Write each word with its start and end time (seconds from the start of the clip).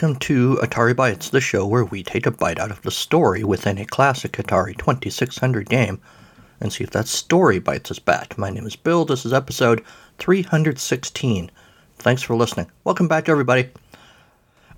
welcome 0.00 0.16
to 0.20 0.54
Atari 0.62 0.94
Bytes, 0.94 1.28
the 1.28 1.40
show 1.40 1.66
where 1.66 1.84
we 1.84 2.04
take 2.04 2.24
a 2.24 2.30
bite 2.30 2.60
out 2.60 2.70
of 2.70 2.80
the 2.82 2.90
story 2.92 3.42
within 3.42 3.78
a 3.78 3.84
classic 3.84 4.30
Atari 4.34 4.78
2600 4.78 5.68
game 5.68 6.00
and 6.60 6.72
see 6.72 6.84
if 6.84 6.90
that 6.90 7.08
story 7.08 7.58
bites 7.58 7.90
us 7.90 7.98
back. 7.98 8.38
My 8.38 8.48
name 8.48 8.64
is 8.64 8.76
Bill. 8.76 9.04
This 9.04 9.26
is 9.26 9.32
episode 9.32 9.82
316. 10.18 11.50
Thanks 11.96 12.22
for 12.22 12.36
listening. 12.36 12.70
Welcome 12.84 13.08
back, 13.08 13.28
everybody. 13.28 13.70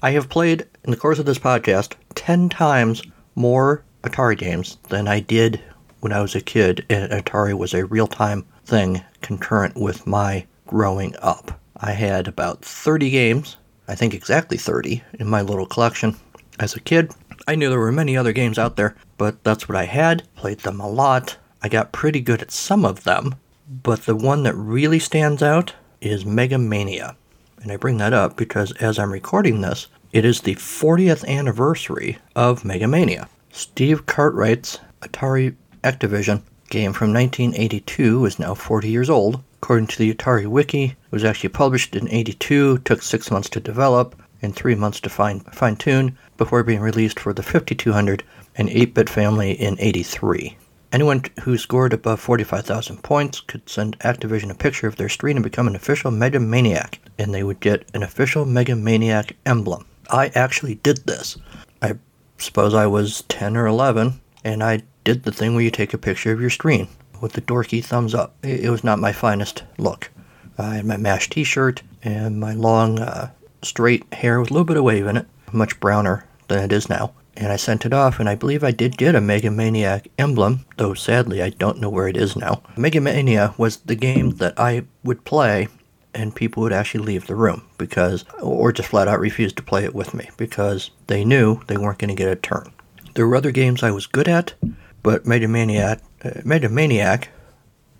I 0.01 0.13
have 0.13 0.31
played, 0.31 0.67
in 0.85 0.91
the 0.91 0.97
course 0.97 1.19
of 1.19 1.27
this 1.27 1.39
podcast, 1.39 1.97
10 2.15 2.49
times 2.49 3.03
more 3.35 3.85
Atari 4.05 4.39
games 4.39 4.79
than 4.89 5.07
I 5.07 5.21
did 5.21 5.61
when 6.01 6.15
I 6.15 6.23
was 6.23 6.35
a 6.35 6.41
kid 6.41 6.87
and 6.89 7.13
Atari 7.13 7.53
was 7.53 7.75
a 7.75 7.85
real 7.85 8.07
time 8.07 8.47
thing 8.65 9.05
concurrent 9.21 9.77
with 9.77 10.07
my 10.07 10.47
growing 10.67 11.15
up. 11.21 11.61
I 11.77 11.93
had 11.93 12.27
about 12.27 12.65
30 12.65 13.11
games 13.11 13.59
I 13.91 13.97
think 13.97 14.15
exactly 14.15 14.57
30 14.57 15.03
in 15.19 15.29
my 15.29 15.43
little 15.43 15.67
collection. 15.67 16.15
As 16.61 16.77
a 16.77 16.81
kid, 16.81 17.11
I 17.49 17.57
knew 17.57 17.69
there 17.69 17.81
were 17.81 17.91
many 17.91 18.17
other 18.17 18.33
games 18.33 18.57
out 18.57 18.77
there, 18.77 18.95
but 19.19 19.43
that's 19.43 19.69
what 19.69 19.75
I 19.75 19.87
had, 19.87 20.23
played 20.37 20.61
them 20.61 20.79
a 20.79 20.89
lot. 20.89 21.37
I 21.61 21.69
got 21.69 21.91
pretty 21.91 22.21
good 22.21 22.41
at 22.41 22.53
some 22.53 22.85
of 22.85 23.03
them, 23.03 23.35
but 23.69 24.03
the 24.07 24.15
one 24.15 24.45
that 24.45 24.55
really 24.55 25.01
stands 25.01 25.43
out 25.43 25.75
is 26.01 26.25
Mega 26.25 26.57
Mania. 26.57 27.17
And 27.61 27.73
I 27.73 27.77
bring 27.77 27.97
that 27.97 28.13
up 28.13 28.37
because 28.37 28.71
as 28.77 28.97
I'm 28.97 29.11
recording 29.11 29.61
this, 29.61 29.89
it 30.13 30.25
is 30.25 30.41
the 30.41 30.55
40th 30.55 31.27
anniversary 31.27 32.19
of 32.37 32.65
Mega 32.65 32.87
Mania. 32.87 33.29
Steve 33.51 34.07
Cartwright's 34.07 34.79
Atari 35.01 35.57
Activision 35.83 36.43
game 36.69 36.93
from 36.93 37.13
1982 37.13 38.25
is 38.25 38.39
now 38.39 38.55
40 38.55 38.89
years 38.89 39.11
old, 39.11 39.43
According 39.63 39.89
to 39.89 39.99
the 39.99 40.15
Atari 40.15 40.47
Wiki, 40.47 40.85
it 40.85 40.97
was 41.11 41.23
actually 41.23 41.51
published 41.51 41.95
in 41.95 42.09
82, 42.09 42.79
took 42.79 43.03
six 43.03 43.31
months 43.31 43.51
to 43.51 43.61
develop, 43.61 44.17
and 44.41 44.57
three 44.57 44.75
months 44.75 45.01
to 45.01 45.11
fine, 45.11 45.41
fine 45.41 45.77
tune 45.77 46.17
before 46.39 46.63
being 46.63 46.81
released 46.81 47.21
for 47.21 47.35
the 47.35 47.43
5200 47.43 48.25
and 48.57 48.71
8 48.71 48.95
bit 48.95 49.11
family 49.11 49.53
in 49.53 49.77
83. 49.79 50.57
Anyone 50.93 51.25
who 51.43 51.59
scored 51.59 51.93
above 51.93 52.21
45,000 52.21 53.03
points 53.03 53.41
could 53.41 53.69
send 53.69 53.99
Activision 53.99 54.51
a 54.51 54.55
picture 54.55 54.87
of 54.87 54.97
their 54.97 55.11
screen 55.11 55.37
and 55.37 55.45
become 55.45 55.69
an 55.69 55.77
official 55.77 56.11
Mega 56.11 56.41
Maniac, 56.41 56.99
and 57.19 57.35
they 57.35 57.43
would 57.43 57.61
get 57.61 57.85
an 57.93 58.03
official 58.03 58.47
Mega 58.47 58.75
Maniac 58.75 59.37
emblem. 59.45 59.85
I 60.09 60.29
actually 60.35 60.77
did 60.77 61.05
this. 61.05 61.37
I 61.83 61.97
suppose 62.39 62.73
I 62.73 62.87
was 62.87 63.25
10 63.29 63.59
or 63.59 63.67
11, 63.67 64.23
and 64.43 64.65
I 64.65 64.81
did 65.05 65.25
the 65.25 65.33
thing 65.33 65.55
where 65.55 65.63
you 65.63 65.71
take 65.71 65.93
a 65.93 65.99
picture 65.99 66.33
of 66.33 66.41
your 66.41 66.49
screen 66.49 66.89
with 67.21 67.33
the 67.33 67.41
dorky 67.41 67.85
thumbs 67.85 68.15
up. 68.15 68.35
It, 68.43 68.71
was 68.71 68.85
not 68.85 68.99
my 68.99 69.13
finest 69.13 69.65
look. 69.79 70.11
I 70.59 70.77
had 70.77 70.87
my 70.87 70.97
MASH 70.97 71.31
t 71.31 71.45
shirt 71.45 71.83
and 72.03 72.39
my 72.39 72.55
long, 72.55 72.99
uh, 72.99 73.31
straight 73.63 74.13
hair 74.15 74.41
with 74.41 74.51
a 74.51 74.55
little 74.55 74.65
bit 74.65 74.77
of 74.77 74.85
wave 74.85 75.07
in 75.07 75.17
it, 75.17 75.27
much 75.53 75.81
browner 75.81 76.27
than 76.49 76.63
it 76.65 76.73
is 76.73 76.89
now. 76.89 77.13
And 77.37 77.53
I 77.53 77.57
sent 77.57 77.87
it 77.87 77.93
off, 77.93 78.21
and 78.21 78.29
I 78.29 78.35
believe 78.35 78.63
I 78.63 78.71
did 78.71 78.99
get 78.99 79.15
a 79.15 79.21
Mega 79.21 79.51
Maniac 79.51 80.09
emblem, 80.19 80.67
though 80.77 80.95
sadly 80.95 81.43
I 81.43 81.51
don't 81.51 81.81
know 81.81 81.89
where 81.89 82.09
it 82.09 82.17
is 82.17 82.37
now. 82.37 82.63
Mega 82.77 83.01
Mania 83.01 83.55
was 83.57 83.77
the 83.79 83.95
game 83.95 84.33
that 84.37 84.59
I 84.59 84.85
would 85.05 85.25
play 85.25 85.69
and 86.15 86.35
people 86.35 86.63
would 86.63 86.73
actually 86.73 87.05
leave 87.05 87.27
the 87.27 87.35
room 87.35 87.63
because, 87.79 88.25
or 88.41 88.73
just 88.73 88.89
flat 88.89 89.09
out 89.09 89.21
refuse 89.21 89.53
to 89.55 89.63
play 89.63 89.85
it 89.85 89.95
with 89.95 90.15
me 90.15 90.29
because 90.37 90.91
they 91.07 91.25
knew 91.25 91.61
they 91.67 91.77
weren't 91.77 91.99
going 91.99 92.09
to 92.09 92.15
get 92.15 92.33
a 92.33 92.37
turn. 92.37 92.73
There 93.15 93.27
were 93.27 93.37
other 93.37 93.51
games 93.51 93.83
I 93.83 93.91
was 93.91 94.07
good 94.07 94.29
at, 94.29 94.55
but 95.03 95.27
Mega 95.27 95.49
Maniac 95.49 96.01
Mega 96.45 96.69
Maniac, 96.69 97.31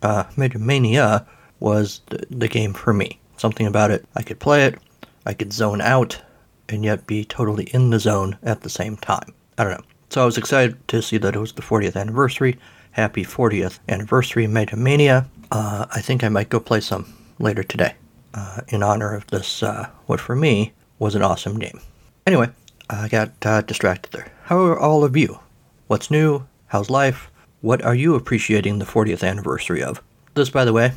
uh, 0.03 0.25
Mega 0.37 0.59
Mania 0.59 1.27
was 1.59 2.01
the, 2.07 2.25
the 2.31 2.49
game 2.49 2.73
for 2.73 2.93
me. 2.93 3.21
Something 3.37 3.67
about 3.67 3.91
it, 3.91 4.05
I 4.15 4.23
could 4.23 4.39
play 4.39 4.65
it, 4.65 4.79
I 5.27 5.35
could 5.35 5.53
zone 5.53 5.81
out, 5.81 6.21
and 6.69 6.85
yet 6.85 7.07
be 7.07 7.25
totally 7.25 7.65
in 7.65 7.91
the 7.91 7.99
zone 7.99 8.39
at 8.43 8.61
the 8.61 8.71
same 8.71 8.97
time. 8.97 9.35
I 9.59 9.65
don't 9.65 9.73
know. 9.73 9.85
So 10.11 10.23
I 10.23 10.25
was 10.25 10.39
excited 10.39 10.77
to 10.89 11.03
see 11.03 11.19
that 11.19 11.35
it 11.35 11.39
was 11.39 11.53
the 11.53 11.63
40th 11.63 11.97
anniversary. 11.97 12.59
Happy 12.93 13.25
40th 13.25 13.79
anniversary, 13.89 14.47
Mega 14.47 14.77
Mania. 14.77 15.29
Uh, 15.51 15.87
I 15.91 16.01
think 16.01 16.25
I 16.25 16.29
might 16.29 16.49
go 16.49 16.61
play 16.61 16.81
some 16.81 17.13
later 17.39 17.63
today 17.63 17.95
uh, 18.35 18.61
in 18.69 18.83
honor 18.83 19.15
of 19.15 19.27
this, 19.29 19.63
uh, 19.63 19.89
what 20.07 20.21
for 20.21 20.37
me 20.37 20.73
was 20.99 21.15
an 21.15 21.23
awesome 21.23 21.59
game. 21.59 21.81
Anyway, 22.27 22.51
I 22.89 23.09
got 23.09 23.33
uh, 23.45 23.61
distracted 23.63 24.13
there. 24.13 24.33
How 24.45 24.59
are 24.65 24.79
all 24.79 25.05
of 25.05 25.17
you? 25.17 25.39
What's 25.87 26.11
new? 26.11 26.47
How's 26.67 26.91
life? 26.91 27.30
What 27.63 27.83
are 27.83 27.95
you 27.95 28.15
appreciating 28.15 28.79
the 28.79 28.87
40th 28.87 29.23
anniversary 29.23 29.83
of? 29.83 30.03
This, 30.33 30.49
by 30.49 30.65
the 30.65 30.73
way, 30.73 30.93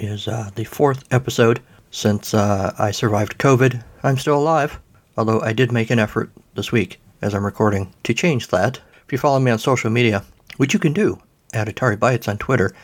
is 0.00 0.26
uh, 0.26 0.50
the 0.56 0.64
fourth 0.64 1.04
episode 1.12 1.60
since 1.92 2.34
uh, 2.34 2.74
I 2.76 2.90
survived 2.90 3.38
COVID. 3.38 3.84
I'm 4.02 4.18
still 4.18 4.36
alive, 4.36 4.80
although 5.16 5.40
I 5.40 5.52
did 5.52 5.70
make 5.70 5.90
an 5.90 6.00
effort 6.00 6.30
this 6.56 6.72
week 6.72 7.00
as 7.22 7.34
I'm 7.34 7.44
recording 7.44 7.94
to 8.02 8.12
change 8.12 8.48
that. 8.48 8.80
If 9.06 9.12
you 9.12 9.18
follow 9.18 9.38
me 9.38 9.52
on 9.52 9.60
social 9.60 9.90
media, 9.90 10.24
which 10.56 10.74
you 10.74 10.80
can 10.80 10.92
do 10.92 11.20
at 11.54 11.68
Atari 11.68 11.96
Bytes 11.96 12.26
on 12.26 12.36
Twitter 12.38 12.74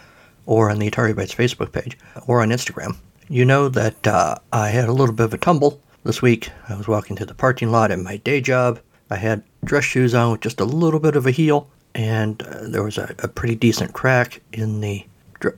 or 0.46 0.70
on 0.70 0.78
the 0.78 0.88
Atari 0.88 1.12
Bytes 1.12 1.34
Facebook 1.34 1.72
page 1.72 1.98
or 2.28 2.40
on 2.40 2.50
Instagram, 2.50 2.98
you 3.28 3.44
know 3.44 3.68
that 3.68 4.06
uh, 4.06 4.36
I 4.52 4.68
had 4.68 4.88
a 4.88 4.92
little 4.92 5.14
bit 5.14 5.24
of 5.24 5.34
a 5.34 5.38
tumble 5.38 5.82
this 6.04 6.22
week. 6.22 6.50
I 6.68 6.76
was 6.76 6.86
walking 6.86 7.16
to 7.16 7.26
the 7.26 7.34
parking 7.34 7.72
lot 7.72 7.90
at 7.90 7.98
my 7.98 8.18
day 8.18 8.40
job. 8.40 8.78
I 9.10 9.16
had 9.16 9.42
dress 9.64 9.84
shoes 9.84 10.14
on 10.14 10.30
with 10.30 10.40
just 10.40 10.60
a 10.60 10.64
little 10.64 11.00
bit 11.00 11.16
of 11.16 11.26
a 11.26 11.32
heel, 11.32 11.68
and 11.94 12.42
uh, 12.42 12.58
there 12.62 12.82
was 12.82 12.98
a, 12.98 13.14
a, 13.20 13.28
pretty 13.28 13.54
decent 13.54 13.92
crack 13.92 14.40
in 14.52 14.80
the 14.80 15.04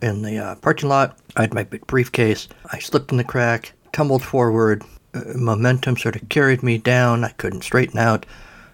in 0.02 0.22
the 0.22 0.38
uh, 0.38 0.54
parking 0.56 0.88
lot. 0.88 1.18
I 1.36 1.42
had 1.42 1.54
my 1.54 1.62
big 1.62 1.86
briefcase. 1.86 2.48
I 2.72 2.78
slipped 2.78 3.10
in 3.10 3.18
the 3.18 3.24
crack, 3.24 3.72
tumbled 3.92 4.22
forward. 4.22 4.82
Uh, 5.14 5.22
momentum 5.34 5.96
sort 5.96 6.16
of 6.16 6.28
carried 6.28 6.62
me 6.62 6.78
down. 6.78 7.24
I 7.24 7.30
couldn't 7.30 7.62
straighten 7.62 7.98
out. 7.98 8.26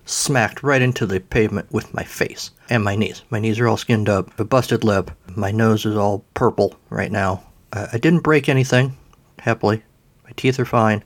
Smacked 0.04 0.62
right 0.62 0.82
into 0.82 1.06
the 1.06 1.20
pavement 1.20 1.70
with 1.72 1.94
my 1.94 2.02
face 2.02 2.50
and 2.68 2.82
my 2.82 2.96
knees. 2.96 3.22
My 3.30 3.38
knees 3.38 3.60
are 3.60 3.68
all 3.68 3.76
skinned 3.76 4.08
up. 4.08 4.38
A 4.40 4.44
busted 4.44 4.82
lip. 4.82 5.10
My 5.36 5.52
nose 5.52 5.86
is 5.86 5.96
all 5.96 6.24
purple 6.34 6.76
right 6.90 7.12
now. 7.12 7.44
I 7.72 7.98
didn't 7.98 8.20
break 8.20 8.48
anything, 8.48 8.96
happily. 9.38 9.82
My 10.24 10.30
teeth 10.36 10.58
are 10.58 10.64
fine. 10.64 11.04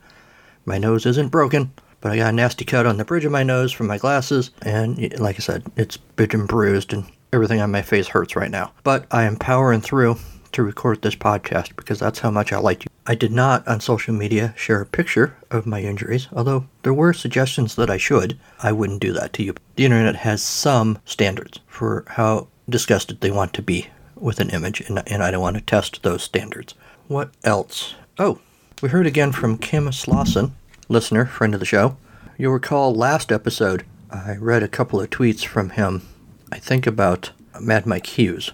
My 0.65 0.77
nose 0.77 1.05
isn't 1.05 1.29
broken 1.29 1.71
but 2.01 2.11
I 2.11 2.17
got 2.17 2.29
a 2.29 2.35
nasty 2.35 2.65
cut 2.65 2.85
on 2.85 2.97
the 2.97 3.05
bridge 3.05 3.25
of 3.25 3.31
my 3.31 3.43
nose 3.43 3.71
from 3.71 3.87
my 3.87 3.97
glasses, 3.97 4.51
and 4.61 5.19
like 5.19 5.37
I 5.37 5.39
said, 5.39 5.63
it's 5.75 5.97
bit 5.97 6.33
and 6.33 6.47
bruised, 6.47 6.93
and 6.93 7.05
everything 7.33 7.61
on 7.61 7.71
my 7.71 7.81
face 7.81 8.07
hurts 8.07 8.35
right 8.35 8.51
now. 8.51 8.71
But 8.83 9.05
I 9.11 9.23
am 9.23 9.35
powering 9.35 9.81
through 9.81 10.17
to 10.53 10.63
record 10.63 11.01
this 11.01 11.15
podcast 11.15 11.75
because 11.75 11.99
that's 11.99 12.19
how 12.19 12.31
much 12.31 12.51
I 12.51 12.57
like 12.57 12.83
you. 12.83 12.89
I 13.05 13.15
did 13.15 13.31
not 13.31 13.67
on 13.67 13.79
social 13.79 14.13
media 14.13 14.53
share 14.57 14.81
a 14.81 14.85
picture 14.85 15.35
of 15.51 15.65
my 15.65 15.81
injuries, 15.81 16.27
although 16.33 16.65
there 16.83 16.93
were 16.93 17.13
suggestions 17.13 17.75
that 17.75 17.89
I 17.89 17.97
should. 17.97 18.39
I 18.61 18.71
wouldn't 18.71 19.01
do 19.01 19.13
that 19.13 19.33
to 19.33 19.43
you. 19.43 19.55
The 19.75 19.85
internet 19.85 20.15
has 20.17 20.41
some 20.41 20.99
standards 21.05 21.59
for 21.67 22.05
how 22.07 22.47
disgusted 22.69 23.21
they 23.21 23.31
want 23.31 23.53
to 23.53 23.61
be 23.61 23.87
with 24.15 24.39
an 24.39 24.49
image, 24.49 24.81
and, 24.81 25.03
and 25.07 25.23
I 25.23 25.31
don't 25.31 25.41
want 25.41 25.57
to 25.57 25.61
test 25.61 26.03
those 26.03 26.23
standards. 26.23 26.73
What 27.07 27.31
else? 27.43 27.95
Oh, 28.17 28.39
we 28.81 28.89
heard 28.89 29.07
again 29.07 29.31
from 29.31 29.57
Kim 29.57 29.85
Slauson 29.89 30.51
listener, 30.89 31.25
friend 31.25 31.53
of 31.53 31.59
the 31.59 31.65
show. 31.65 31.97
You'll 32.37 32.53
recall 32.53 32.93
last 32.93 33.31
episode, 33.31 33.85
I 34.09 34.35
read 34.39 34.63
a 34.63 34.67
couple 34.67 35.01
of 35.01 35.09
tweets 35.09 35.45
from 35.45 35.71
him, 35.71 36.07
I 36.51 36.59
think 36.59 36.87
about 36.87 37.31
Mad 37.59 37.85
Mike 37.85 38.05
Hughes. 38.05 38.51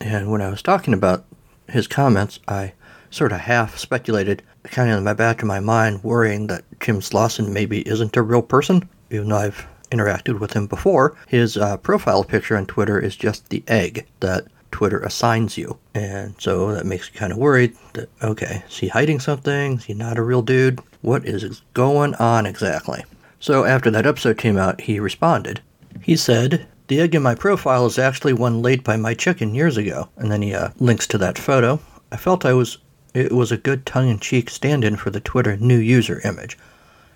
And 0.00 0.30
when 0.30 0.40
I 0.40 0.50
was 0.50 0.62
talking 0.62 0.94
about 0.94 1.24
his 1.68 1.86
comments, 1.86 2.40
I 2.48 2.72
sort 3.10 3.32
of 3.32 3.40
half 3.40 3.78
speculated, 3.78 4.42
kind 4.64 4.90
of 4.90 4.98
in 4.98 5.04
the 5.04 5.14
back 5.14 5.42
of 5.42 5.48
my 5.48 5.60
mind, 5.60 6.02
worrying 6.02 6.46
that 6.48 6.64
Kim 6.80 7.00
Slauson 7.00 7.50
maybe 7.50 7.86
isn't 7.88 8.16
a 8.16 8.22
real 8.22 8.42
person, 8.42 8.88
even 9.10 9.28
though 9.28 9.36
I've 9.36 9.66
interacted 9.90 10.38
with 10.38 10.52
him 10.52 10.66
before. 10.66 11.16
His 11.26 11.56
uh, 11.56 11.76
profile 11.78 12.24
picture 12.24 12.56
on 12.56 12.66
Twitter 12.66 12.98
is 12.98 13.16
just 13.16 13.48
the 13.48 13.62
egg 13.68 14.06
that 14.20 14.46
Twitter 14.70 15.00
assigns 15.00 15.56
you. 15.56 15.78
And 15.94 16.34
so 16.38 16.72
that 16.72 16.86
makes 16.86 17.10
you 17.12 17.18
kind 17.18 17.32
of 17.32 17.38
worried 17.38 17.76
that, 17.94 18.08
okay, 18.22 18.62
is 18.68 18.78
he 18.78 18.88
hiding 18.88 19.20
something? 19.20 19.74
Is 19.74 19.84
he 19.84 19.94
not 19.94 20.18
a 20.18 20.22
real 20.22 20.42
dude? 20.42 20.80
What 21.02 21.24
is 21.24 21.62
going 21.74 22.14
on 22.16 22.46
exactly? 22.46 23.04
So 23.40 23.64
after 23.64 23.90
that 23.90 24.06
episode 24.06 24.38
came 24.38 24.56
out, 24.56 24.80
he 24.80 25.00
responded. 25.00 25.60
He 26.02 26.16
said, 26.16 26.66
The 26.88 27.00
egg 27.00 27.14
in 27.14 27.22
my 27.22 27.34
profile 27.34 27.86
is 27.86 27.98
actually 27.98 28.32
one 28.32 28.62
laid 28.62 28.82
by 28.84 28.96
my 28.96 29.14
chicken 29.14 29.54
years 29.54 29.76
ago. 29.76 30.08
And 30.16 30.30
then 30.30 30.42
he 30.42 30.54
uh, 30.54 30.70
links 30.78 31.06
to 31.08 31.18
that 31.18 31.38
photo. 31.38 31.80
I 32.10 32.16
felt 32.16 32.44
I 32.44 32.52
was 32.52 32.78
it 33.14 33.32
was 33.32 33.50
a 33.50 33.56
good 33.56 33.86
tongue-in-cheek 33.86 34.50
stand-in 34.50 34.96
for 34.96 35.10
the 35.10 35.20
Twitter 35.20 35.56
new 35.56 35.78
user 35.78 36.20
image. 36.24 36.58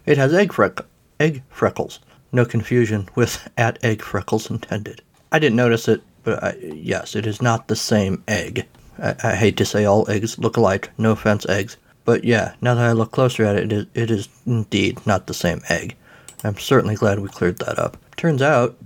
It 0.07 0.17
has 0.17 0.33
egg, 0.33 0.51
freck- 0.51 0.85
egg 1.21 1.43
freckles. 1.51 2.01
No 2.33 2.45
confusion 2.45 3.09
with 3.15 3.49
at 3.57 3.79
egg 3.85 4.03
freckles 4.03 4.51
intended. 4.51 5.03
I 5.31 5.39
didn't 5.39 5.57
notice 5.57 5.89
it 5.89 6.03
but 6.25 6.43
I, 6.43 6.57
yes, 6.61 7.15
it 7.15 7.27
is 7.27 7.43
not 7.43 7.69
the 7.69 7.77
same 7.77 8.23
egg. 8.29 8.67
I, 8.99 9.15
I, 9.23 9.35
hate 9.35 9.57
to 9.59 9.65
say 9.65 9.85
all 9.85 10.09
eggs 10.11 10.39
look 10.39 10.57
alike. 10.57 10.91
No 10.99 11.13
offense, 11.13 11.47
eggs. 11.49 11.77
But 12.05 12.25
yeah, 12.25 12.55
now 12.61 12.75
that 12.75 12.85
I 12.85 12.93
look 12.93 13.11
closer 13.11 13.45
at 13.45 13.57
it, 13.57 13.65
it 13.65 13.73
is, 13.73 13.87
it 13.95 14.11
is 14.11 14.29
indeed 14.47 15.07
not 15.07 15.27
the 15.27 15.35
same 15.35 15.61
egg. 15.69 15.97
I'm 16.45 16.59
certainly 16.59 16.95
glad 16.95 17.21
we 17.21 17.29
cleared 17.29 17.59
that 17.59 17.79
up. 17.79 17.97
Turns 18.17 18.43
out 18.43 18.77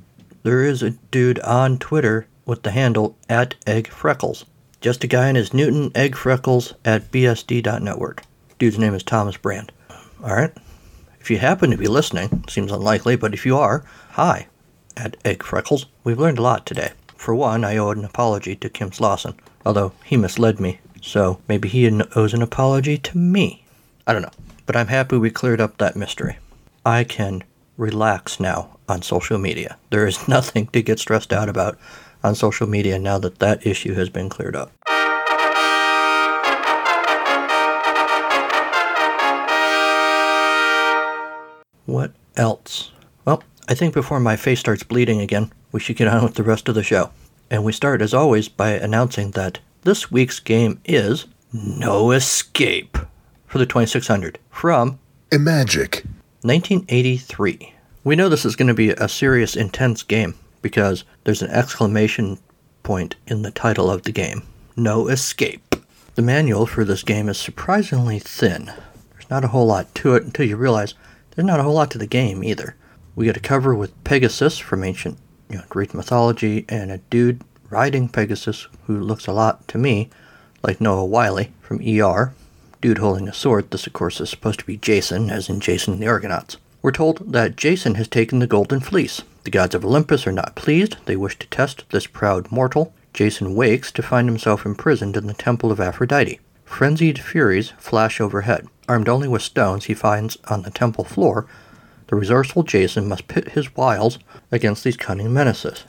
there 0.43 0.65
is 0.65 0.83
a 0.83 0.91
dude 0.91 1.41
on 1.41 1.79
Twitter 1.79 2.27
with 2.45 2.63
the 2.63 2.71
handle 2.71 3.17
at 3.29 3.55
egg 3.67 3.89
freckles. 3.89 4.45
Just 4.81 5.05
a 5.05 5.09
guy 5.09 5.29
in 5.29 5.37
his 5.37 5.55
Newton 5.55 5.91
egg 5.95 6.15
freckles 6.15 6.75
at 6.85 7.11
bsd.network. 7.11 8.23
Dude's 8.59 8.79
name 8.79 8.95
is 8.95 9.03
Thomas 9.03 9.37
Brand. 9.37 9.73
All 10.23 10.35
right. 10.35 10.53
If 11.21 11.31
you 11.31 11.39
happen 11.39 11.71
to 11.71 11.77
be 11.77 11.89
listening, 11.89 12.45
seems 12.49 12.71
unlikely, 12.71 13.17
but 13.17 13.35
if 13.35 13.45
you 13.45 13.57
are, 13.57 13.85
hi, 14.11 14.47
at 14.97 15.17
Egg 15.25 15.43
Freckles. 15.43 15.87
We've 16.05 16.19
learned 16.19 16.39
a 16.39 16.43
lot 16.43 16.65
today. 16.65 16.93
For 17.17 17.35
one, 17.35 17.65
I 17.65 17.77
owe 17.77 17.91
an 17.91 18.05
apology 18.05 18.55
to 18.57 18.69
Kim 18.69 18.91
Slauson, 18.91 19.35
although 19.65 19.93
he 20.05 20.17
misled 20.17 20.61
me, 20.61 20.81
so 21.01 21.41
maybe 21.49 21.69
he 21.69 21.89
owes 22.15 22.35
an 22.35 22.43
apology 22.43 22.99
to 22.99 23.19
me. 23.19 23.65
I 24.07 24.13
don't 24.13 24.23
know, 24.23 24.31
but 24.67 24.77
I'm 24.77 24.89
happy 24.89 25.17
we 25.17 25.31
cleared 25.31 25.61
up 25.61 25.79
that 25.79 25.97
mystery. 25.97 26.39
I 26.85 27.05
can 27.05 27.43
relax 27.77 28.39
now 28.39 28.77
on 28.89 29.03
social 29.03 29.39
media. 29.39 29.77
There 29.91 30.07
is 30.07 30.29
nothing 30.37 30.69
to 30.69 30.83
get 30.83 30.99
stressed 30.99 31.33
out 31.33 31.49
about 31.49 31.79
on 32.23 32.35
social 32.35 32.69
media 32.69 32.99
now 32.99 33.19
that 33.19 33.39
that 33.39 33.67
issue 33.67 33.95
has 33.95 34.09
been 34.09 34.29
cleared 34.29 34.57
up. 34.57 34.73
What 41.87 42.13
else? 42.37 42.91
Well, 43.25 43.43
I 43.69 43.75
think 43.75 43.95
before 43.95 44.21
my 44.21 44.37
face 44.37 44.61
starts 44.61 44.83
bleeding 44.83 45.21
again, 45.21 45.53
we 45.77 45.81
should 45.81 45.97
get 45.97 46.09
on 46.09 46.25
with 46.25 46.37
the 46.37 46.43
rest 46.43 46.71
of 46.71 46.75
the 46.75 46.83
show. 46.83 47.11
And 47.51 47.63
we 47.63 47.71
start, 47.71 48.01
as 48.01 48.15
always, 48.15 48.49
by 48.49 48.71
announcing 48.71 49.33
that 49.33 49.59
this 49.83 50.11
week's 50.11 50.41
game 50.41 50.81
is 50.87 51.27
No 51.53 52.13
Escape 52.13 52.97
for 53.47 53.59
the 53.59 53.67
2600 53.67 54.39
from 54.49 54.99
Imagic 55.31 56.07
1983. 56.41 57.75
We 58.05 58.17
know 58.17 58.31
this 58.31 58.47
is 58.47 58.57
going 58.57 58.69
to 58.69 58.75
be 58.75 58.89
a 58.89 59.07
serious, 59.07 59.55
intense 59.55 60.03
game 60.03 60.35
because 60.63 61.05
there's 61.25 61.43
an 61.43 61.51
exclamation 61.51 62.39
point 62.83 63.17
in 63.27 63.43
the 63.43 63.51
title 63.51 63.91
of 63.91 64.05
the 64.05 64.13
game 64.13 64.45
No 64.77 65.09
Escape. 65.09 65.77
The 66.15 66.23
manual 66.23 66.65
for 66.65 66.87
this 66.87 67.03
game 67.03 67.29
is 67.29 67.37
surprisingly 67.37 68.19
thin. 68.19 68.73
There's 69.13 69.29
not 69.29 69.45
a 69.45 69.49
whole 69.49 69.67
lot 69.67 69.95
to 69.97 70.15
it 70.15 70.25
until 70.25 70.47
you 70.47 70.57
realize 70.57 70.95
there's 71.33 71.45
not 71.45 71.61
a 71.61 71.65
whole 71.65 71.75
lot 71.75 71.91
to 71.91 71.99
the 71.99 72.07
game 72.07 72.43
either. 72.43 72.77
We 73.15 73.27
get 73.27 73.37
a 73.37 73.41
cover 73.41 73.75
with 73.75 74.03
Pegasus 74.05 74.57
from 74.57 74.83
ancient 74.83 75.19
you 75.49 75.59
know, 75.59 75.65
Greek 75.69 75.95
mythology 75.95 76.65
and 76.69 76.91
a 76.91 76.99
dude 76.99 77.43
riding 77.71 78.09
Pegasus 78.09 78.69
who 78.87 78.99
looks 78.99 79.27
a 79.27 79.33
lot 79.33 79.67
to 79.69 79.79
me 79.79 80.09
like 80.63 80.81
Noah 80.81 81.05
Wyle 81.05 81.45
from 81.61 81.81
ER. 81.81 82.33
Dude 82.81 82.99
holding 82.99 83.29
a 83.29 83.35
sword, 83.35 83.71
this 83.71 83.87
of 83.87 83.93
course 83.93 84.21
is 84.21 84.31
supposed 84.31 84.61
to 84.61 84.67
be 84.67 84.77
Jason, 84.77 85.31
as 85.31 85.49
in 85.49 85.61
Jason 85.61 85.95
and 85.95 86.03
the 86.03 86.09
Argonauts. 86.09 86.57
We're 86.83 86.93
told 86.93 87.33
that 87.33 87.57
Jason 87.57 87.95
has 87.97 88.07
taken 88.07 88.39
the 88.39 88.47
Golden 88.47 88.81
Fleece. 88.81 89.23
The 89.45 89.51
gods 89.51 89.75
of 89.75 89.85
Olympus 89.85 90.27
are 90.27 90.33
not 90.33 90.55
pleased. 90.55 90.97
They 91.07 91.17
wish 91.17 91.39
to 91.39 91.47
test 91.49 91.85
this 91.91 92.07
proud 92.07 92.53
mortal. 92.53 92.93
Jason 93.13 93.55
wakes 93.55 93.91
to 93.93 94.03
find 94.03 94.29
himself 94.29 94.67
imprisoned 94.67 95.17
in 95.17 95.27
the 95.27 95.35
temple 95.35 95.73
of 95.73 95.81
Aphrodite. 95.81 96.39
Frenzied 96.65 97.19
furies 97.19 97.73
flash 97.79 98.21
overhead. 98.21 98.69
Armed 98.89 99.09
only 99.09 99.27
with 99.27 99.43
stones 99.43 99.87
he 99.87 99.95
finds 99.95 100.37
on 100.49 100.63
the 100.63 100.71
temple 100.71 101.05
floor, 101.05 101.47
the 102.09 102.17
resourceful 102.17 102.63
Jason 102.63 103.09
must 103.09 103.29
pit 103.29 103.51
his 103.51 103.75
wiles 103.77 104.19
against 104.53 104.85
these 104.85 104.97
cunning 104.97 105.33
menaces. 105.33 105.85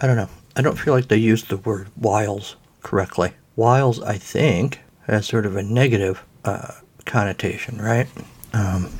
I 0.00 0.06
don't 0.06 0.16
know. 0.16 0.28
I 0.54 0.62
don't 0.62 0.78
feel 0.78 0.94
like 0.94 1.08
they 1.08 1.16
used 1.16 1.48
the 1.48 1.56
word 1.56 1.88
wiles 1.96 2.56
correctly. 2.82 3.32
Wiles, 3.56 4.00
I 4.02 4.18
think, 4.18 4.80
has 5.06 5.26
sort 5.26 5.46
of 5.46 5.56
a 5.56 5.62
negative 5.62 6.22
uh, 6.44 6.72
connotation, 7.04 7.80
right? 7.80 8.08
Um, 8.52 8.90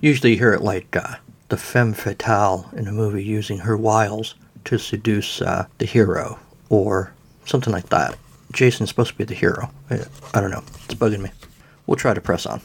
usually 0.00 0.32
you 0.32 0.38
hear 0.38 0.52
it 0.52 0.62
like 0.62 0.96
uh, 0.96 1.16
the 1.48 1.56
femme 1.56 1.92
fatale 1.92 2.70
in 2.76 2.88
a 2.88 2.92
movie 2.92 3.24
using 3.24 3.58
her 3.58 3.76
wiles 3.76 4.34
to 4.64 4.78
seduce 4.78 5.42
uh, 5.42 5.66
the 5.78 5.86
hero, 5.86 6.38
or 6.70 7.12
something 7.44 7.72
like 7.72 7.90
that. 7.90 8.16
Jason's 8.52 8.88
supposed 8.88 9.12
to 9.12 9.18
be 9.18 9.24
the 9.24 9.34
hero. 9.34 9.70
I, 9.90 10.00
I 10.32 10.40
don't 10.40 10.50
know. 10.50 10.62
It's 10.84 10.94
bugging 10.94 11.20
me. 11.20 11.30
We'll 11.86 11.96
try 11.96 12.14
to 12.14 12.20
press 12.20 12.46
on. 12.46 12.60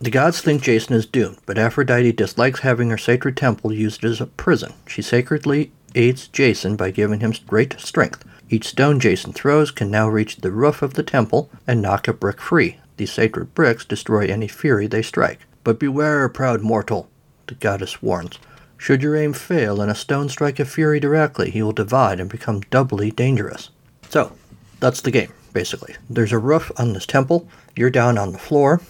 The 0.00 0.10
gods 0.10 0.40
think 0.40 0.62
Jason 0.62 0.94
is 0.94 1.06
doomed, 1.06 1.38
but 1.44 1.58
Aphrodite 1.58 2.12
dislikes 2.12 2.60
having 2.60 2.90
her 2.90 2.98
sacred 2.98 3.36
temple 3.36 3.72
used 3.72 4.04
as 4.04 4.20
a 4.20 4.26
prison. 4.26 4.74
She 4.86 5.02
sacredly 5.02 5.72
aids 5.96 6.28
Jason 6.28 6.76
by 6.76 6.92
giving 6.92 7.18
him 7.18 7.34
great 7.48 7.74
strength. 7.80 8.24
Each 8.48 8.68
stone 8.68 9.00
Jason 9.00 9.32
throws 9.32 9.72
can 9.72 9.90
now 9.90 10.08
reach 10.08 10.36
the 10.36 10.52
roof 10.52 10.82
of 10.82 10.94
the 10.94 11.02
temple 11.02 11.50
and 11.66 11.82
knock 11.82 12.06
a 12.06 12.12
brick 12.12 12.40
free. 12.40 12.78
These 12.96 13.12
sacred 13.12 13.54
bricks 13.54 13.84
destroy 13.84 14.26
any 14.26 14.46
fury 14.46 14.86
they 14.86 15.02
strike. 15.02 15.40
But 15.64 15.80
beware, 15.80 16.28
proud 16.28 16.62
mortal, 16.62 17.08
the 17.48 17.56
goddess 17.56 18.00
warns. 18.00 18.38
Should 18.76 19.02
your 19.02 19.16
aim 19.16 19.32
fail 19.32 19.80
and 19.80 19.90
a 19.90 19.96
stone 19.96 20.28
strike 20.28 20.60
a 20.60 20.64
fury 20.64 21.00
directly, 21.00 21.50
he 21.50 21.60
will 21.60 21.72
divide 21.72 22.20
and 22.20 22.30
become 22.30 22.60
doubly 22.70 23.10
dangerous. 23.10 23.70
So, 24.10 24.32
that's 24.78 25.00
the 25.00 25.10
game, 25.10 25.32
basically. 25.52 25.96
There's 26.08 26.32
a 26.32 26.38
roof 26.38 26.70
on 26.76 26.92
this 26.92 27.04
temple. 27.04 27.48
You're 27.74 27.90
down 27.90 28.16
on 28.16 28.30
the 28.30 28.38
floor. 28.38 28.80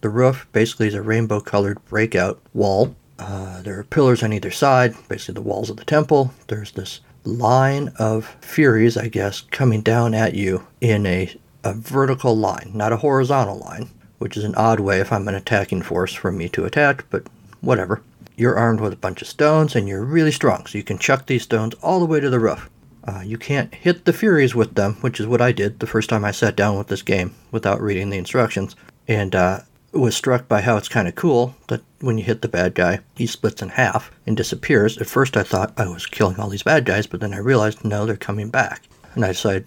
The 0.00 0.10
roof 0.10 0.46
basically 0.52 0.88
is 0.88 0.94
a 0.94 1.02
rainbow 1.02 1.40
colored 1.40 1.84
breakout 1.86 2.40
wall. 2.54 2.94
Uh, 3.18 3.62
there 3.62 3.78
are 3.78 3.84
pillars 3.84 4.22
on 4.22 4.32
either 4.32 4.50
side, 4.50 4.94
basically 5.08 5.34
the 5.34 5.42
walls 5.42 5.70
of 5.70 5.76
the 5.76 5.84
temple. 5.84 6.32
There's 6.48 6.72
this 6.72 7.00
line 7.24 7.92
of 7.98 8.36
Furies, 8.40 8.96
I 8.96 9.08
guess, 9.08 9.40
coming 9.40 9.82
down 9.82 10.14
at 10.14 10.34
you 10.34 10.66
in 10.80 11.06
a, 11.06 11.34
a 11.64 11.72
vertical 11.72 12.36
line, 12.36 12.70
not 12.74 12.92
a 12.92 12.98
horizontal 12.98 13.58
line, 13.58 13.88
which 14.18 14.36
is 14.36 14.44
an 14.44 14.54
odd 14.54 14.80
way 14.80 15.00
if 15.00 15.12
I'm 15.12 15.28
an 15.28 15.34
attacking 15.34 15.82
force 15.82 16.12
for 16.12 16.30
me 16.30 16.48
to 16.50 16.64
attack, 16.64 17.04
but 17.10 17.26
whatever. 17.60 18.02
You're 18.36 18.56
armed 18.56 18.80
with 18.80 18.92
a 18.92 18.96
bunch 18.96 19.22
of 19.22 19.28
stones 19.28 19.74
and 19.74 19.88
you're 19.88 20.04
really 20.04 20.30
strong, 20.30 20.66
so 20.66 20.76
you 20.76 20.84
can 20.84 20.98
chuck 20.98 21.26
these 21.26 21.42
stones 21.42 21.74
all 21.82 22.00
the 22.00 22.06
way 22.06 22.20
to 22.20 22.28
the 22.28 22.38
roof. 22.38 22.68
Uh, 23.04 23.22
you 23.24 23.38
can't 23.38 23.74
hit 23.74 24.04
the 24.04 24.12
Furies 24.12 24.54
with 24.54 24.74
them, 24.74 24.94
which 24.96 25.20
is 25.20 25.26
what 25.26 25.40
I 25.40 25.52
did 25.52 25.78
the 25.78 25.86
first 25.86 26.10
time 26.10 26.24
I 26.24 26.32
sat 26.32 26.56
down 26.56 26.76
with 26.76 26.88
this 26.88 27.02
game 27.02 27.34
without 27.50 27.80
reading 27.80 28.10
the 28.10 28.18
instructions. 28.18 28.76
And 29.08 29.34
uh, 29.34 29.60
was 29.98 30.16
struck 30.16 30.48
by 30.48 30.60
how 30.60 30.76
it's 30.76 30.88
kind 30.88 31.08
of 31.08 31.14
cool 31.14 31.54
that 31.68 31.82
when 32.00 32.18
you 32.18 32.24
hit 32.24 32.42
the 32.42 32.48
bad 32.48 32.74
guy, 32.74 33.00
he 33.14 33.26
splits 33.26 33.62
in 33.62 33.70
half 33.70 34.10
and 34.26 34.36
disappears. 34.36 34.98
At 34.98 35.06
first, 35.06 35.36
I 35.36 35.42
thought 35.42 35.72
I 35.76 35.88
was 35.88 36.06
killing 36.06 36.38
all 36.38 36.48
these 36.48 36.62
bad 36.62 36.84
guys, 36.84 37.06
but 37.06 37.20
then 37.20 37.34
I 37.34 37.38
realized 37.38 37.84
no, 37.84 38.06
they're 38.06 38.16
coming 38.16 38.50
back. 38.50 38.82
And 39.14 39.24
I 39.24 39.28
decided, 39.28 39.66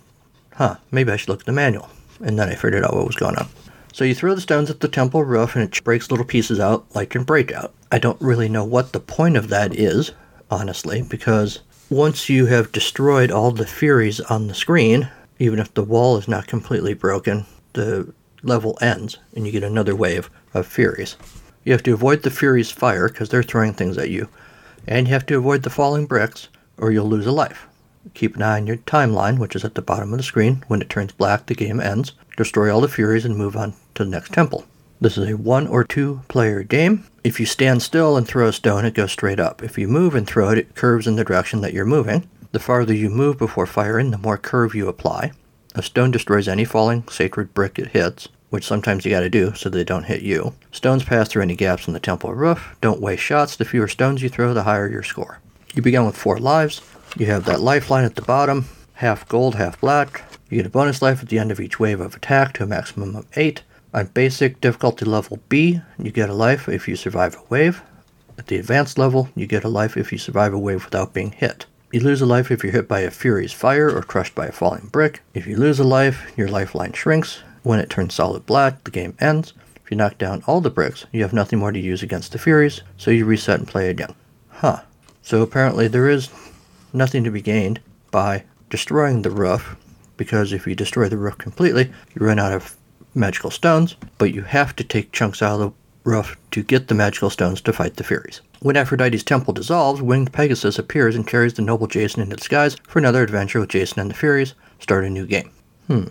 huh, 0.53 0.75
maybe 0.91 1.11
I 1.11 1.17
should 1.17 1.29
look 1.29 1.41
at 1.41 1.45
the 1.45 1.51
manual. 1.51 1.89
And 2.21 2.37
then 2.37 2.49
I 2.49 2.55
figured 2.55 2.83
out 2.83 2.93
what 2.93 3.07
was 3.07 3.15
going 3.15 3.35
on. 3.37 3.47
So 3.93 4.03
you 4.03 4.13
throw 4.13 4.35
the 4.35 4.41
stones 4.41 4.69
at 4.69 4.79
the 4.79 4.87
temple 4.87 5.23
roof 5.23 5.55
and 5.55 5.63
it 5.63 5.83
breaks 5.83 6.11
little 6.11 6.25
pieces 6.25 6.59
out 6.59 6.85
like 6.95 7.15
in 7.15 7.23
Breakout. 7.23 7.73
I 7.91 7.99
don't 7.99 8.21
really 8.21 8.49
know 8.49 8.63
what 8.63 8.93
the 8.93 8.99
point 8.99 9.35
of 9.35 9.49
that 9.49 9.73
is, 9.73 10.11
honestly, 10.51 11.01
because 11.01 11.59
once 11.89 12.29
you 12.29 12.45
have 12.45 12.71
destroyed 12.71 13.31
all 13.31 13.51
the 13.51 13.65
Furies 13.65 14.19
on 14.19 14.47
the 14.47 14.53
screen, 14.53 15.09
even 15.39 15.59
if 15.59 15.73
the 15.73 15.83
wall 15.83 16.17
is 16.17 16.27
not 16.27 16.47
completely 16.47 16.93
broken, 16.93 17.45
the 17.73 18.13
level 18.43 18.77
ends 18.81 19.17
and 19.35 19.45
you 19.45 19.51
get 19.51 19.63
another 19.63 19.95
wave 19.95 20.29
of 20.53 20.67
Furies. 20.67 21.15
You 21.63 21.73
have 21.73 21.83
to 21.83 21.93
avoid 21.93 22.23
the 22.23 22.31
Furies' 22.31 22.71
fire 22.71 23.07
because 23.07 23.29
they're 23.29 23.43
throwing 23.43 23.73
things 23.73 23.97
at 23.97 24.09
you, 24.09 24.29
and 24.87 25.07
you 25.07 25.13
have 25.13 25.25
to 25.27 25.37
avoid 25.37 25.63
the 25.63 25.69
falling 25.69 26.05
bricks 26.05 26.47
or 26.77 26.91
you'll 26.91 27.09
lose 27.09 27.25
a 27.25 27.31
life. 27.31 27.67
Keep 28.13 28.37
an 28.37 28.41
eye 28.41 28.57
on 28.57 28.67
your 28.67 28.77
timeline, 28.77 29.37
which 29.37 29.55
is 29.55 29.65
at 29.65 29.75
the 29.75 29.81
bottom 29.81 30.13
of 30.13 30.17
the 30.17 30.23
screen. 30.23 30.63
When 30.67 30.81
it 30.81 30.89
turns 30.89 31.11
black, 31.11 31.45
the 31.45 31.53
game 31.53 31.79
ends. 31.79 32.13
Destroy 32.37 32.73
all 32.73 32.81
the 32.81 32.87
Furies 32.87 33.25
and 33.25 33.37
move 33.37 33.55
on 33.55 33.73
to 33.95 34.03
the 34.03 34.09
next 34.09 34.31
temple. 34.33 34.65
This 35.01 35.17
is 35.17 35.29
a 35.29 35.37
one 35.37 35.67
or 35.67 35.83
two 35.83 36.21
player 36.27 36.63
game. 36.63 37.05
If 37.23 37.39
you 37.39 37.45
stand 37.45 37.81
still 37.81 38.17
and 38.17 38.27
throw 38.27 38.47
a 38.47 38.53
stone, 38.53 38.85
it 38.85 38.93
goes 38.93 39.11
straight 39.11 39.39
up. 39.39 39.61
If 39.61 39.77
you 39.77 39.87
move 39.87 40.15
and 40.15 40.25
throw 40.25 40.49
it, 40.49 40.57
it 40.57 40.75
curves 40.75 41.07
in 41.07 41.15
the 41.15 41.23
direction 41.23 41.61
that 41.61 41.73
you're 41.73 41.85
moving. 41.85 42.29
The 42.51 42.59
farther 42.59 42.93
you 42.93 43.09
move 43.09 43.37
before 43.37 43.65
firing, 43.65 44.11
the 44.11 44.17
more 44.17 44.37
curve 44.37 44.73
you 44.73 44.87
apply. 44.87 45.31
A 45.79 45.81
stone 45.81 46.11
destroys 46.11 46.49
any 46.49 46.65
falling 46.65 47.07
sacred 47.07 47.53
brick 47.53 47.79
it 47.79 47.91
hits, 47.91 48.27
which 48.49 48.65
sometimes 48.65 49.05
you 49.05 49.11
gotta 49.11 49.29
do 49.29 49.53
so 49.55 49.69
they 49.69 49.85
don't 49.85 50.03
hit 50.03 50.21
you. 50.21 50.53
Stones 50.73 51.05
pass 51.05 51.29
through 51.29 51.43
any 51.43 51.55
gaps 51.55 51.87
in 51.87 51.93
the 51.93 52.01
temple 52.01 52.33
roof. 52.33 52.75
Don't 52.81 52.99
waste 52.99 53.23
shots. 53.23 53.55
The 53.55 53.63
fewer 53.63 53.87
stones 53.87 54.21
you 54.21 54.27
throw, 54.27 54.53
the 54.53 54.63
higher 54.63 54.89
your 54.89 55.03
score. 55.03 55.39
You 55.73 55.81
begin 55.81 56.05
with 56.05 56.17
four 56.17 56.37
lives. 56.37 56.81
You 57.17 57.27
have 57.27 57.45
that 57.45 57.61
lifeline 57.61 58.03
at 58.03 58.15
the 58.15 58.21
bottom, 58.21 58.65
half 58.95 59.25
gold, 59.29 59.55
half 59.55 59.79
black. 59.79 60.23
You 60.49 60.57
get 60.57 60.65
a 60.65 60.69
bonus 60.69 61.01
life 61.01 61.21
at 61.21 61.29
the 61.29 61.39
end 61.39 61.49
of 61.49 61.61
each 61.61 61.79
wave 61.79 62.01
of 62.01 62.13
attack 62.13 62.55
to 62.55 62.63
a 62.63 62.67
maximum 62.67 63.15
of 63.15 63.25
eight. 63.37 63.63
On 63.93 64.07
basic 64.07 64.59
difficulty 64.59 65.05
level 65.05 65.39
B, 65.47 65.79
you 65.97 66.11
get 66.11 66.29
a 66.29 66.33
life 66.33 66.67
if 66.67 66.89
you 66.89 66.97
survive 66.97 67.37
a 67.37 67.43
wave. 67.47 67.81
At 68.37 68.47
the 68.47 68.57
advanced 68.57 68.97
level, 68.97 69.29
you 69.33 69.47
get 69.47 69.63
a 69.63 69.69
life 69.69 69.95
if 69.95 70.11
you 70.11 70.17
survive 70.17 70.53
a 70.53 70.59
wave 70.59 70.83
without 70.83 71.13
being 71.13 71.31
hit. 71.31 71.67
You 71.91 72.01
lose 72.01 72.21
a 72.21 72.27
life 72.27 72.51
if 72.51 72.63
you're 72.63 72.71
hit 72.71 72.87
by 72.87 72.99
a 72.99 73.09
Fury's 73.09 73.51
fire 73.51 73.89
or 73.89 74.03
crushed 74.03 74.35
by 74.35 74.45
a 74.45 74.51
falling 74.51 74.89
brick. 74.91 75.23
If 75.33 75.47
you 75.47 75.57
lose 75.57 75.79
a 75.79 75.83
life, 75.83 76.31
your 76.37 76.47
lifeline 76.47 76.93
shrinks. 76.93 77.41
When 77.63 77.79
it 77.79 77.89
turns 77.89 78.13
solid 78.13 78.45
black, 78.45 78.83
the 78.83 78.91
game 78.91 79.15
ends. 79.19 79.53
If 79.83 79.89
you 79.89 79.97
knock 79.97 80.19
down 80.19 80.43
all 80.45 80.61
the 80.61 80.69
bricks, 80.69 81.07
you 81.11 81.23
have 81.23 81.33
nothing 81.33 81.57
more 81.57 81.71
to 81.71 81.79
use 81.79 82.03
against 82.03 82.31
the 82.31 82.37
Furies, 82.37 82.81
so 82.97 83.09
you 83.09 83.25
reset 83.25 83.57
and 83.57 83.67
play 83.67 83.89
again. 83.89 84.13
Huh. 84.49 84.81
So 85.23 85.41
apparently 85.41 85.87
there 85.87 86.07
is 86.07 86.29
nothing 86.93 87.23
to 87.23 87.31
be 87.31 87.41
gained 87.41 87.79
by 88.11 88.43
destroying 88.69 89.23
the 89.23 89.31
roof, 89.31 89.75
because 90.15 90.53
if 90.53 90.67
you 90.67 90.75
destroy 90.75 91.09
the 91.09 91.17
roof 91.17 91.39
completely, 91.39 91.91
you 92.13 92.23
run 92.23 92.37
out 92.37 92.53
of 92.53 92.77
magical 93.15 93.49
stones, 93.49 93.95
but 94.19 94.31
you 94.31 94.43
have 94.43 94.75
to 94.75 94.83
take 94.83 95.11
chunks 95.11 95.41
out 95.41 95.59
of 95.59 95.59
the 95.59 95.73
roof 96.03 96.37
to 96.51 96.61
get 96.61 96.87
the 96.87 96.93
magical 96.93 97.31
stones 97.31 97.61
to 97.61 97.73
fight 97.73 97.95
the 97.95 98.03
Furies. 98.03 98.41
When 98.61 98.75
Aphrodite's 98.75 99.23
temple 99.23 99.53
dissolves, 99.53 100.01
winged 100.01 100.33
Pegasus 100.33 100.77
appears 100.77 101.15
and 101.15 101.25
carries 101.25 101.53
the 101.53 101.61
noble 101.61 101.87
Jason 101.87 102.21
into 102.21 102.35
disguise 102.35 102.75
for 102.83 102.99
another 102.99 103.23
adventure 103.23 103.61
with 103.61 103.69
Jason 103.69 104.01
and 104.01 104.09
the 104.09 104.15
Furies. 104.15 104.53
Start 104.79 105.05
a 105.05 105.09
new 105.09 105.25
game. 105.25 105.51
Hmm. 105.87 106.07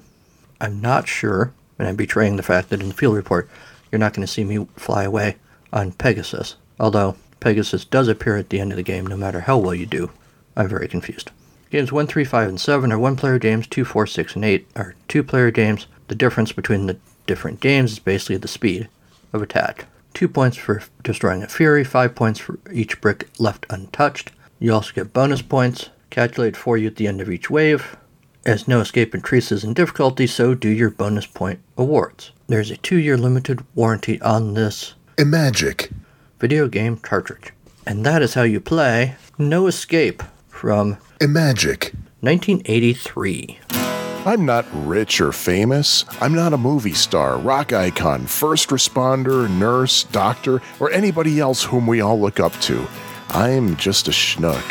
I'm 0.59 0.81
not 0.81 1.07
sure, 1.07 1.53
and 1.79 1.87
I'm 1.87 1.97
betraying 1.97 2.37
the 2.37 2.43
fact 2.43 2.71
that 2.71 2.81
in 2.81 2.89
the 2.89 2.95
field 2.95 3.17
report, 3.17 3.51
you're 3.93 3.99
not 3.99 4.15
going 4.15 4.27
to 4.27 4.33
see 4.33 4.45
me 4.45 4.67
fly 4.77 5.05
away 5.05 5.37
on 5.75 5.93
Pegasus, 5.93 6.57
although 6.81 7.17
Pegasus 7.41 7.85
does 7.85 8.09
appear 8.09 8.37
at 8.37 8.49
the 8.49 8.61
end 8.61 8.73
of 8.73 8.77
the 8.77 8.83
game 8.83 9.07
no 9.07 9.17
matter 9.17 9.41
how 9.41 9.59
well 9.59 9.75
you 9.75 9.85
do. 9.85 10.11
I'm 10.57 10.69
very 10.69 10.89
confused. 10.89 11.31
Games 11.71 11.93
1, 11.93 12.07
3, 12.07 12.25
5, 12.25 12.49
and 12.49 12.61
7 12.61 12.91
are 12.91 12.99
one 12.99 13.17
player 13.17 13.39
games, 13.39 13.67
2, 13.67 13.85
4, 13.85 14.07
6, 14.07 14.37
and 14.37 14.45
8 14.47 14.67
are 14.75 14.95
two 15.07 15.23
player 15.23 15.51
games. 15.51 15.87
The 16.09 16.15
difference 16.15 16.53
between 16.53 16.87
the 16.87 16.97
different 17.27 17.61
games 17.61 17.93
is 17.93 17.99
basically 17.99 18.39
the 18.39 18.49
speed 18.49 18.89
of 19.35 19.43
attack. 19.43 19.85
Two 20.19 20.27
points 20.27 20.57
for 20.57 20.83
destroying 21.05 21.45
a 21.45 21.47
Fury, 21.47 21.85
five 21.85 22.17
points 22.17 22.41
for 22.41 22.59
each 22.73 23.01
brick 23.01 23.29
left 23.39 23.65
untouched. 23.71 24.33
You 24.59 24.75
also 24.75 24.93
get 24.93 25.13
bonus 25.13 25.43
points 25.43 25.91
calculated 26.11 26.57
for 26.57 26.77
you 26.77 26.89
at 26.89 26.97
the 26.97 27.07
end 27.07 27.21
of 27.21 27.31
each 27.31 27.49
wave. 27.49 27.97
As 28.45 28.67
No 28.67 28.81
Escape 28.81 29.15
increases 29.15 29.63
in 29.63 29.75
difficulty, 29.75 30.27
so 30.27 30.55
do 30.57 30.71
your 30.71 30.91
bonus 30.91 31.25
point 31.25 31.61
awards. 31.77 32.33
There's 32.49 32.73
a 32.73 32.77
two 32.77 32.97
year 32.99 33.17
limited 33.17 33.65
warranty 33.77 34.21
on 34.21 34.55
this 34.55 34.97
Imagic. 35.19 35.93
video 36.41 36.67
game 36.67 36.97
cartridge. 36.97 37.53
And 37.87 38.05
that 38.05 38.21
is 38.21 38.35
how 38.35 38.43
you 38.43 38.59
play 38.59 39.15
No 39.39 39.69
Escape 39.69 40.25
from 40.49 40.97
Imagic. 41.21 41.95
1983. 42.23 43.61
I'm 44.29 44.45
not 44.45 44.67
rich 44.87 45.23
or 45.23 45.33
famous. 45.33 46.05
I'm 46.21 46.35
not 46.35 46.53
a 46.53 46.59
movie 46.59 46.93
star, 46.93 47.39
rock 47.39 47.73
icon, 47.73 48.27
first 48.27 48.69
responder, 48.69 49.49
nurse, 49.49 50.05
doctor, 50.05 50.61
or 50.81 50.91
anybody 50.91 51.41
else 51.41 51.65
whom 51.65 51.87
we 51.87 52.03
all 52.03 52.21
look 52.21 52.39
up 52.39 52.53
to. 52.61 52.87
I'm 53.31 53.75
just 53.77 54.07
a 54.07 54.11
schnook. 54.11 54.63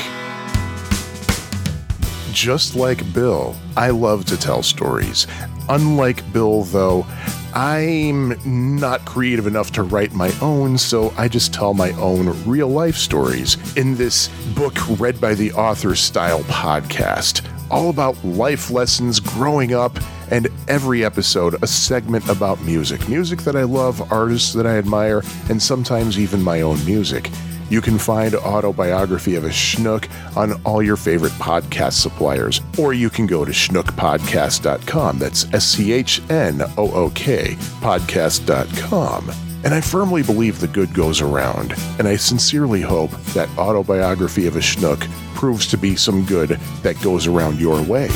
Just 2.32 2.76
like 2.76 3.12
Bill, 3.16 3.56
I 3.76 3.90
love 3.90 4.26
to 4.26 4.38
tell 4.38 4.62
stories. 4.62 5.26
Unlike 5.70 6.32
Bill, 6.32 6.62
though, 6.62 7.08
I'm 7.56 8.36
not 8.80 9.06
creative 9.06 9.48
enough 9.48 9.72
to 9.72 9.82
write 9.82 10.14
my 10.14 10.32
own, 10.40 10.78
so 10.78 11.12
I 11.18 11.28
just 11.28 11.52
tell 11.52 11.74
my 11.74 11.94
own 11.94 12.28
real 12.46 12.68
life 12.68 12.96
stories 12.96 13.58
in 13.76 13.96
this 13.96 14.28
book 14.54 14.76
read 15.00 15.20
by 15.20 15.34
the 15.34 15.52
author 15.54 15.96
style 15.96 16.44
podcast. 16.44 17.42
All 17.70 17.90
about 17.90 18.24
life 18.24 18.72
lessons 18.72 19.20
growing 19.20 19.74
up, 19.74 19.98
and 20.32 20.48
every 20.68 21.04
episode 21.04 21.62
a 21.64 21.68
segment 21.68 22.28
about 22.30 22.62
music. 22.62 23.08
Music 23.10 23.42
that 23.42 23.56
I 23.56 23.64
love, 23.64 24.12
artists 24.12 24.54
that 24.54 24.68
I 24.68 24.78
admire, 24.78 25.24
and 25.50 25.62
sometimes 25.62 26.20
even 26.20 26.42
my 26.42 26.62
own 26.62 26.84
music. 26.86 27.30
You 27.70 27.82
can 27.82 27.98
find 27.98 28.34
Autobiography 28.36 29.36
of 29.36 29.44
a 29.44 29.50
Schnook 29.50 30.08
on 30.38 30.54
all 30.64 30.82
your 30.82 30.96
favorite 30.96 31.34
podcast 31.34 31.94
suppliers, 31.94 32.62
or 32.78 32.94
you 32.94 33.10
can 33.10 33.28
go 33.28 33.44
to 33.44 33.52
schnookpodcast.com. 33.52 35.20
That's 35.20 35.54
S 35.54 35.66
C 35.66 35.92
H 35.92 36.22
N 36.30 36.62
O 36.78 36.92
O 36.94 37.10
K 37.10 37.56
podcast.com. 37.82 39.30
And 39.66 39.74
I 39.74 39.82
firmly 39.82 40.24
believe 40.24 40.60
the 40.60 40.68
good 40.68 40.94
goes 40.94 41.20
around, 41.20 41.74
and 42.00 42.08
I 42.08 42.16
sincerely 42.16 42.80
hope 42.80 43.12
that 43.34 43.50
Autobiography 43.58 44.48
of 44.48 44.56
a 44.56 44.60
Schnook 44.60 45.06
proves 45.38 45.68
to 45.68 45.78
be 45.78 45.96
some 45.96 46.26
good 46.26 46.50
that 46.82 47.00
goes 47.04 47.28
around 47.28 47.60
your 47.60 47.80
way. 47.84 48.08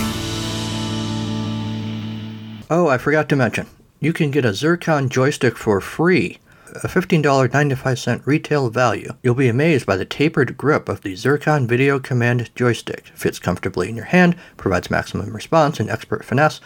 Oh, 2.67 2.87
I 2.89 2.97
forgot 2.97 3.29
to 3.29 3.35
mention, 3.35 3.67
you 3.99 4.11
can 4.11 4.31
get 4.31 4.43
a 4.43 4.55
Zircon 4.55 5.07
joystick 5.07 5.55
for 5.55 5.79
free. 5.79 6.39
A 6.83 6.87
$15.95 6.87 8.25
retail 8.25 8.71
value. 8.71 9.13
You'll 9.21 9.35
be 9.35 9.49
amazed 9.49 9.85
by 9.85 9.97
the 9.97 10.05
tapered 10.05 10.57
grip 10.57 10.89
of 10.89 11.01
the 11.01 11.15
Zircon 11.15 11.67
Video 11.67 11.99
Command 11.99 12.49
joystick. 12.55 13.11
Fits 13.13 13.37
comfortably 13.37 13.89
in 13.89 13.95
your 13.95 14.05
hand, 14.05 14.35
provides 14.57 14.89
maximum 14.89 15.31
response 15.31 15.79
and 15.79 15.91
expert 15.91 16.25
finesse. 16.25 16.59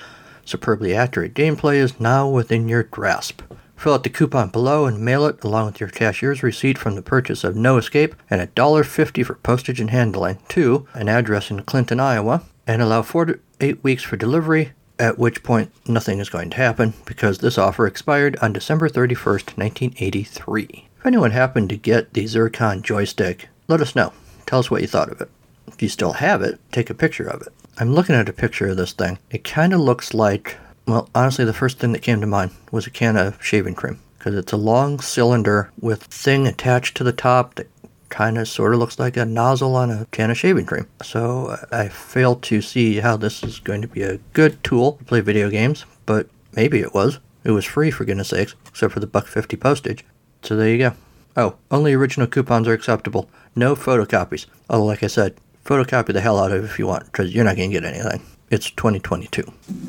Superbly 0.45 0.95
accurate 0.95 1.33
gameplay 1.33 1.75
is 1.75 1.99
now 1.99 2.29
within 2.29 2.69
your 2.69 2.83
grasp. 2.83 3.41
Fill 3.85 3.93
out 3.93 4.01
the 4.01 4.09
coupon 4.09 4.49
below 4.49 4.87
and 4.87 4.99
mail 4.99 5.27
it 5.27 5.43
along 5.43 5.67
with 5.67 5.79
your 5.79 5.89
cashier's 5.89 6.41
receipt 6.41 6.75
from 6.75 6.95
the 6.95 7.03
purchase 7.03 7.43
of 7.43 7.55
No 7.55 7.77
Escape 7.77 8.15
and 8.31 8.41
$1.50 8.41 9.23
for 9.23 9.35
postage 9.35 9.79
and 9.79 9.91
handling 9.91 10.39
to 10.47 10.87
an 10.95 11.07
address 11.07 11.51
in 11.51 11.61
Clinton, 11.61 11.99
Iowa, 11.99 12.41
and 12.65 12.81
allow 12.81 13.03
4 13.03 13.25
to 13.25 13.39
8 13.61 13.83
weeks 13.83 14.01
for 14.01 14.17
delivery 14.17 14.71
at 14.97 15.19
which 15.19 15.43
point 15.43 15.71
nothing 15.87 16.17
is 16.17 16.29
going 16.31 16.49
to 16.49 16.57
happen 16.57 16.95
because 17.05 17.37
this 17.37 17.59
offer 17.59 17.85
expired 17.85 18.35
on 18.41 18.53
December 18.53 18.89
31st, 18.89 19.55
1983. 19.55 20.87
If 20.97 21.05
anyone 21.05 21.29
happened 21.29 21.69
to 21.69 21.77
get 21.77 22.11
the 22.15 22.25
Zircon 22.25 22.81
joystick, 22.81 23.49
let 23.67 23.81
us 23.81 23.95
know. 23.95 24.13
Tell 24.47 24.57
us 24.57 24.71
what 24.71 24.81
you 24.81 24.87
thought 24.87 25.11
of 25.11 25.21
it. 25.21 25.29
If 25.67 25.83
you 25.83 25.89
still 25.89 26.13
have 26.13 26.41
it, 26.41 26.59
take 26.71 26.89
a 26.89 26.95
picture 26.95 27.27
of 27.27 27.43
it. 27.43 27.53
I'm 27.77 27.93
looking 27.93 28.15
at 28.15 28.29
a 28.29 28.33
picture 28.33 28.69
of 28.69 28.77
this 28.77 28.93
thing. 28.93 29.19
It 29.29 29.43
kind 29.43 29.73
of 29.73 29.79
looks 29.79 30.15
like, 30.15 30.57
well, 30.87 31.09
honestly, 31.15 31.45
the 31.45 31.53
first 31.53 31.79
thing 31.79 31.91
that 31.93 32.01
came 32.01 32.21
to 32.21 32.27
mind 32.27 32.51
was 32.71 32.85
a 32.87 32.91
can 32.91 33.17
of 33.17 33.43
shaving 33.43 33.75
cream 33.75 33.99
because 34.17 34.35
it's 34.35 34.53
a 34.53 34.57
long 34.57 34.99
cylinder 34.99 35.71
with 35.79 36.03
thing 36.03 36.47
attached 36.47 36.97
to 36.97 37.03
the 37.03 37.13
top 37.13 37.55
that 37.55 37.69
kind 38.09 38.37
of 38.37 38.47
sort 38.47 38.73
of 38.73 38.79
looks 38.79 38.97
like 38.97 39.17
a 39.17 39.25
nozzle 39.25 39.75
on 39.75 39.91
a 39.91 40.05
can 40.11 40.31
of 40.31 40.37
shaving 40.37 40.65
cream. 40.65 40.87
So 41.03 41.57
I 41.71 41.89
fail 41.89 42.35
to 42.37 42.61
see 42.61 42.97
how 42.97 43.17
this 43.17 43.43
is 43.43 43.59
going 43.59 43.81
to 43.81 43.87
be 43.87 44.03
a 44.03 44.17
good 44.33 44.63
tool 44.63 44.93
to 44.93 45.03
play 45.03 45.21
video 45.21 45.49
games, 45.49 45.85
but 46.05 46.29
maybe 46.55 46.79
it 46.79 46.93
was. 46.93 47.19
It 47.43 47.51
was 47.51 47.65
free 47.65 47.91
for 47.91 48.05
goodness 48.05 48.29
sakes, 48.29 48.55
except 48.67 48.93
for 48.93 48.99
the 48.99 49.07
buck 49.07 49.27
fifty 49.27 49.57
postage. 49.57 50.03
So 50.41 50.55
there 50.55 50.69
you 50.69 50.77
go. 50.77 50.93
Oh, 51.37 51.55
only 51.69 51.93
original 51.93 52.27
coupons 52.27 52.67
are 52.67 52.73
acceptable. 52.73 53.29
No 53.55 53.75
photocopies. 53.75 54.45
Although, 54.69 54.85
like 54.85 55.03
I 55.03 55.07
said, 55.07 55.35
photocopy 55.65 56.13
the 56.13 56.21
hell 56.21 56.39
out 56.39 56.51
of 56.51 56.63
it 56.63 56.65
if 56.65 56.79
you 56.79 56.87
want, 56.87 57.05
because 57.05 57.35
you're 57.35 57.43
not 57.43 57.57
going 57.57 57.71
to 57.71 57.79
get 57.79 57.93
anything. 57.93 58.21
It's 58.55 58.71
2022. 58.71 59.43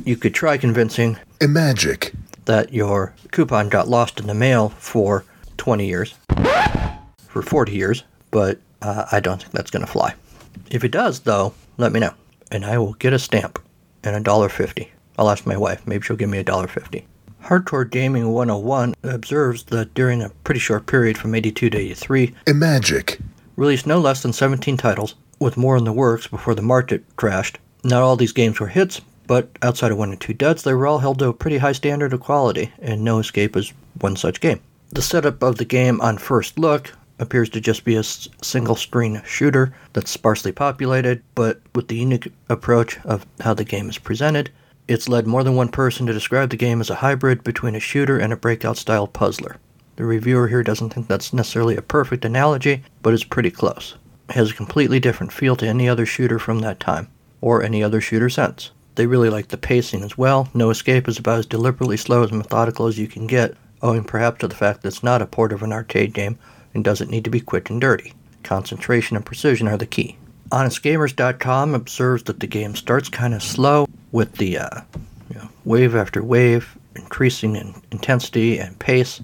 You 0.04 0.16
could 0.16 0.34
try 0.34 0.58
convincing 0.58 1.18
Imagic. 1.38 2.12
that 2.46 2.72
your 2.72 3.14
coupon 3.30 3.68
got 3.68 3.86
lost 3.86 4.18
in 4.18 4.26
the 4.26 4.34
mail 4.34 4.70
for 4.70 5.24
20 5.56 5.86
years, 5.86 6.14
for 7.28 7.42
40 7.42 7.70
years, 7.70 8.02
but 8.32 8.58
uh, 8.82 9.04
I 9.12 9.20
don't 9.20 9.40
think 9.40 9.52
that's 9.52 9.70
going 9.70 9.86
to 9.86 9.92
fly. 9.92 10.16
If 10.68 10.82
it 10.82 10.90
does, 10.90 11.20
though, 11.20 11.54
let 11.76 11.92
me 11.92 12.00
know, 12.00 12.14
and 12.50 12.64
I 12.64 12.76
will 12.78 12.94
get 12.94 13.12
a 13.12 13.20
stamp 13.20 13.60
and 14.02 14.16
a 14.16 14.20
dollar 14.20 14.48
fifty. 14.48 14.90
I'll 15.16 15.30
ask 15.30 15.46
my 15.46 15.56
wife; 15.56 15.86
maybe 15.86 16.02
she'll 16.02 16.16
give 16.16 16.28
me 16.28 16.38
a 16.38 16.42
dollar 16.42 16.66
fifty. 16.66 17.06
Hardcore 17.44 17.88
Gaming 17.88 18.32
101 18.32 18.96
observes 19.04 19.62
that 19.66 19.94
during 19.94 20.22
a 20.22 20.30
pretty 20.42 20.58
short 20.58 20.86
period 20.86 21.16
from 21.16 21.36
82 21.36 21.70
to 21.70 21.78
83, 21.78 22.34
Imagic. 22.46 23.20
released 23.54 23.86
no 23.86 24.00
less 24.00 24.22
than 24.22 24.32
17 24.32 24.76
titles, 24.76 25.14
with 25.38 25.56
more 25.56 25.76
in 25.76 25.84
the 25.84 25.92
works 25.92 26.26
before 26.26 26.56
the 26.56 26.62
market 26.62 27.04
crashed. 27.14 27.60
Not 27.86 28.02
all 28.02 28.16
these 28.16 28.32
games 28.32 28.58
were 28.58 28.66
hits, 28.66 29.00
but 29.28 29.48
outside 29.62 29.92
of 29.92 29.98
one 29.98 30.12
or 30.12 30.16
two 30.16 30.34
duds, 30.34 30.64
they 30.64 30.74
were 30.74 30.88
all 30.88 30.98
held 30.98 31.20
to 31.20 31.28
a 31.28 31.32
pretty 31.32 31.58
high 31.58 31.70
standard 31.70 32.12
of 32.12 32.18
quality, 32.18 32.72
and 32.80 33.04
No 33.04 33.20
Escape 33.20 33.56
is 33.56 33.72
one 34.00 34.16
such 34.16 34.40
game. 34.40 34.60
The 34.90 35.02
setup 35.02 35.40
of 35.40 35.58
the 35.58 35.64
game 35.64 36.00
on 36.00 36.18
first 36.18 36.58
look 36.58 36.92
appears 37.20 37.48
to 37.50 37.60
just 37.60 37.84
be 37.84 37.94
a 37.94 38.02
single 38.02 38.74
screen 38.74 39.22
shooter 39.24 39.72
that's 39.92 40.10
sparsely 40.10 40.50
populated, 40.50 41.22
but 41.36 41.60
with 41.76 41.86
the 41.86 41.94
unique 41.94 42.32
approach 42.48 42.98
of 43.04 43.24
how 43.38 43.54
the 43.54 43.62
game 43.62 43.88
is 43.88 43.98
presented, 43.98 44.50
it's 44.88 45.08
led 45.08 45.28
more 45.28 45.44
than 45.44 45.54
one 45.54 45.68
person 45.68 46.06
to 46.06 46.12
describe 46.12 46.50
the 46.50 46.56
game 46.56 46.80
as 46.80 46.90
a 46.90 46.96
hybrid 46.96 47.44
between 47.44 47.76
a 47.76 47.80
shooter 47.80 48.18
and 48.18 48.32
a 48.32 48.36
breakout 48.36 48.76
style 48.76 49.06
puzzler. 49.06 49.58
The 49.94 50.04
reviewer 50.04 50.48
here 50.48 50.64
doesn't 50.64 50.90
think 50.90 51.06
that's 51.06 51.32
necessarily 51.32 51.76
a 51.76 51.82
perfect 51.82 52.24
analogy, 52.24 52.82
but 53.00 53.14
it's 53.14 53.22
pretty 53.22 53.52
close. 53.52 53.94
It 54.28 54.34
has 54.34 54.50
a 54.50 54.54
completely 54.54 54.98
different 54.98 55.32
feel 55.32 55.54
to 55.54 55.68
any 55.68 55.88
other 55.88 56.04
shooter 56.04 56.40
from 56.40 56.58
that 56.58 56.80
time, 56.80 57.06
or 57.40 57.62
any 57.62 57.82
other 57.82 58.00
shooter 58.00 58.28
since. 58.28 58.70
They 58.94 59.06
really 59.06 59.30
like 59.30 59.48
the 59.48 59.58
pacing 59.58 60.02
as 60.02 60.16
well. 60.16 60.48
No 60.54 60.70
Escape 60.70 61.06
is 61.08 61.18
about 61.18 61.38
as 61.38 61.46
deliberately 61.46 61.96
slow 61.96 62.22
as 62.22 62.32
methodical 62.32 62.86
as 62.86 62.98
you 62.98 63.06
can 63.06 63.26
get, 63.26 63.56
owing 63.82 64.04
perhaps 64.04 64.38
to 64.40 64.48
the 64.48 64.54
fact 64.54 64.82
that 64.82 64.88
it's 64.88 65.02
not 65.02 65.22
a 65.22 65.26
port 65.26 65.52
of 65.52 65.62
an 65.62 65.72
arcade 65.72 66.14
game 66.14 66.38
and 66.72 66.82
doesn't 66.82 67.10
need 67.10 67.24
to 67.24 67.30
be 67.30 67.40
quick 67.40 67.68
and 67.68 67.80
dirty. 67.80 68.14
Concentration 68.42 69.16
and 69.16 69.26
precision 69.26 69.68
are 69.68 69.76
the 69.76 69.86
key. 69.86 70.16
HonestGamers.com 70.50 71.74
observes 71.74 72.22
that 72.24 72.40
the 72.40 72.46
game 72.46 72.74
starts 72.74 73.08
kind 73.08 73.34
of 73.34 73.42
slow 73.42 73.86
with 74.12 74.32
the 74.36 74.58
uh, 74.58 74.80
you 75.28 75.36
know, 75.36 75.48
wave 75.64 75.94
after 75.94 76.22
wave 76.22 76.76
increasing 76.96 77.56
in 77.56 77.74
intensity 77.92 78.58
and 78.58 78.78
pace. 78.78 79.20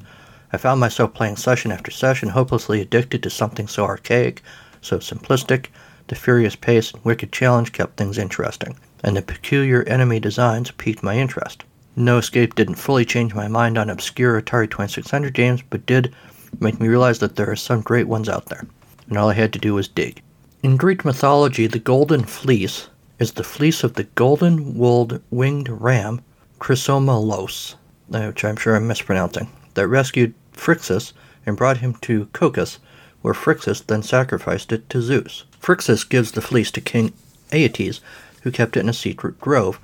I 0.52 0.59
found 0.59 0.81
myself 0.81 1.14
playing 1.14 1.37
session 1.37 1.73
after 1.73 1.90
session, 1.90 2.28
hopelessly 2.28 2.81
addicted 2.81 3.23
to 3.23 3.31
something 3.31 3.66
so 3.66 3.85
archaic, 3.85 4.42
so 4.81 4.99
simplistic. 4.99 5.66
The 6.09 6.14
furious 6.14 6.56
pace 6.56 6.92
and 6.92 7.04
wicked 7.04 7.32
challenge 7.32 7.73
kept 7.73 7.97
things 7.97 8.18
interesting, 8.18 8.76
and 9.04 9.16
the 9.16 9.23
peculiar 9.23 9.82
enemy 9.85 10.21
designs 10.21 10.71
piqued 10.71 11.02
my 11.02 11.16
interest. 11.16 11.64
No 11.94 12.18
Escape 12.18 12.54
didn't 12.54 12.76
fully 12.76 13.04
change 13.04 13.35
my 13.35 13.49
mind 13.49 13.76
on 13.76 13.90
obscure 13.90 14.40
Atari 14.40 14.68
2600 14.71 15.35
games, 15.35 15.62
but 15.68 15.87
did 15.87 16.14
make 16.59 16.80
me 16.80 16.88
realize 16.88 17.18
that 17.18 17.37
there 17.37 17.50
are 17.50 17.56
some 17.56 17.82
great 17.82 18.09
ones 18.09 18.28
out 18.28 18.47
there, 18.47 18.66
and 19.09 19.18
all 19.18 19.30
I 19.30 19.35
had 19.35 19.52
to 19.52 19.59
do 19.59 19.75
was 19.75 19.88
dig. 19.88 20.23
In 20.62 20.76
Greek 20.76 21.04
mythology, 21.04 21.66
the 21.66 21.78
golden 21.78 22.25
fleece 22.25 22.88
is 23.18 23.32
the 23.32 23.44
fleece 23.44 23.85
of 23.85 23.94
the 23.94 24.04
golden 24.14 24.76
wooled 24.76 25.21
winged 25.30 25.68
ram 25.68 26.21
Chrysomallos, 26.61 27.75
uh, 28.12 28.26
which 28.26 28.44
I'm 28.44 28.56
sure 28.56 28.76
I'm 28.76 28.87
mispronouncing, 28.87 29.50
that 29.75 29.88
rescued 29.88 30.35
Phrixus 30.52 31.12
and 31.44 31.56
brought 31.56 31.78
him 31.78 31.94
to 32.02 32.26
Cocos, 32.32 32.78
where 33.23 33.35
Phrixus 33.35 33.81
then 33.87 34.02
sacrificed 34.02 34.73
it 34.73 34.88
to 34.91 35.00
Zeus. 35.00 35.45
Phrixus 35.61 36.09
gives 36.09 36.33
the 36.33 36.41
fleece 36.41 36.71
to 36.73 36.81
King 36.81 37.12
Aeetes, 37.50 38.00
who 38.43 38.50
kept 38.50 38.76
it 38.76 38.81
in 38.81 38.88
a 38.88 38.93
secret 38.93 39.41
grove, 39.41 39.81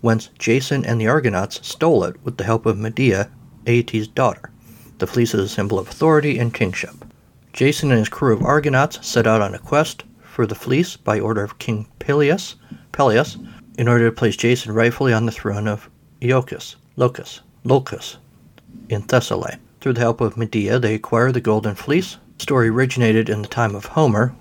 whence 0.00 0.28
Jason 0.38 0.84
and 0.84 1.00
the 1.00 1.06
Argonauts 1.06 1.66
stole 1.66 2.04
it 2.04 2.16
with 2.24 2.36
the 2.36 2.44
help 2.44 2.66
of 2.66 2.78
Medea, 2.78 3.30
Aeetes' 3.66 4.08
daughter. 4.08 4.50
The 4.98 5.06
fleece 5.06 5.34
is 5.34 5.40
a 5.40 5.48
symbol 5.48 5.78
of 5.78 5.88
authority 5.88 6.38
and 6.38 6.52
kingship. 6.52 7.04
Jason 7.52 7.90
and 7.90 7.98
his 7.98 8.08
crew 8.08 8.34
of 8.34 8.42
Argonauts 8.42 9.06
set 9.06 9.26
out 9.26 9.40
on 9.40 9.54
a 9.54 9.58
quest 9.58 10.04
for 10.22 10.46
the 10.46 10.54
fleece 10.54 10.96
by 10.96 11.18
order 11.18 11.42
of 11.42 11.58
King 11.58 11.86
Peleus, 11.98 12.56
Peleus 12.92 13.36
in 13.76 13.88
order 13.88 14.08
to 14.08 14.14
place 14.14 14.36
Jason 14.36 14.72
rightfully 14.72 15.12
on 15.12 15.26
the 15.26 15.32
throne 15.32 15.66
of 15.66 15.88
Iolcus, 16.20 16.76
Locus, 16.96 17.40
Locus, 17.64 18.18
in 18.88 19.02
Thessaly. 19.02 19.56
Through 19.80 19.94
the 19.94 20.00
help 20.00 20.20
of 20.20 20.36
Medea, 20.36 20.78
they 20.78 20.94
acquire 20.94 21.32
the 21.32 21.40
Golden 21.40 21.74
Fleece. 21.74 22.18
The 22.40 22.44
story 22.44 22.70
originated 22.70 23.28
in 23.28 23.42
the 23.42 23.48
time 23.48 23.74
of 23.74 23.84
Homer, 23.84 24.34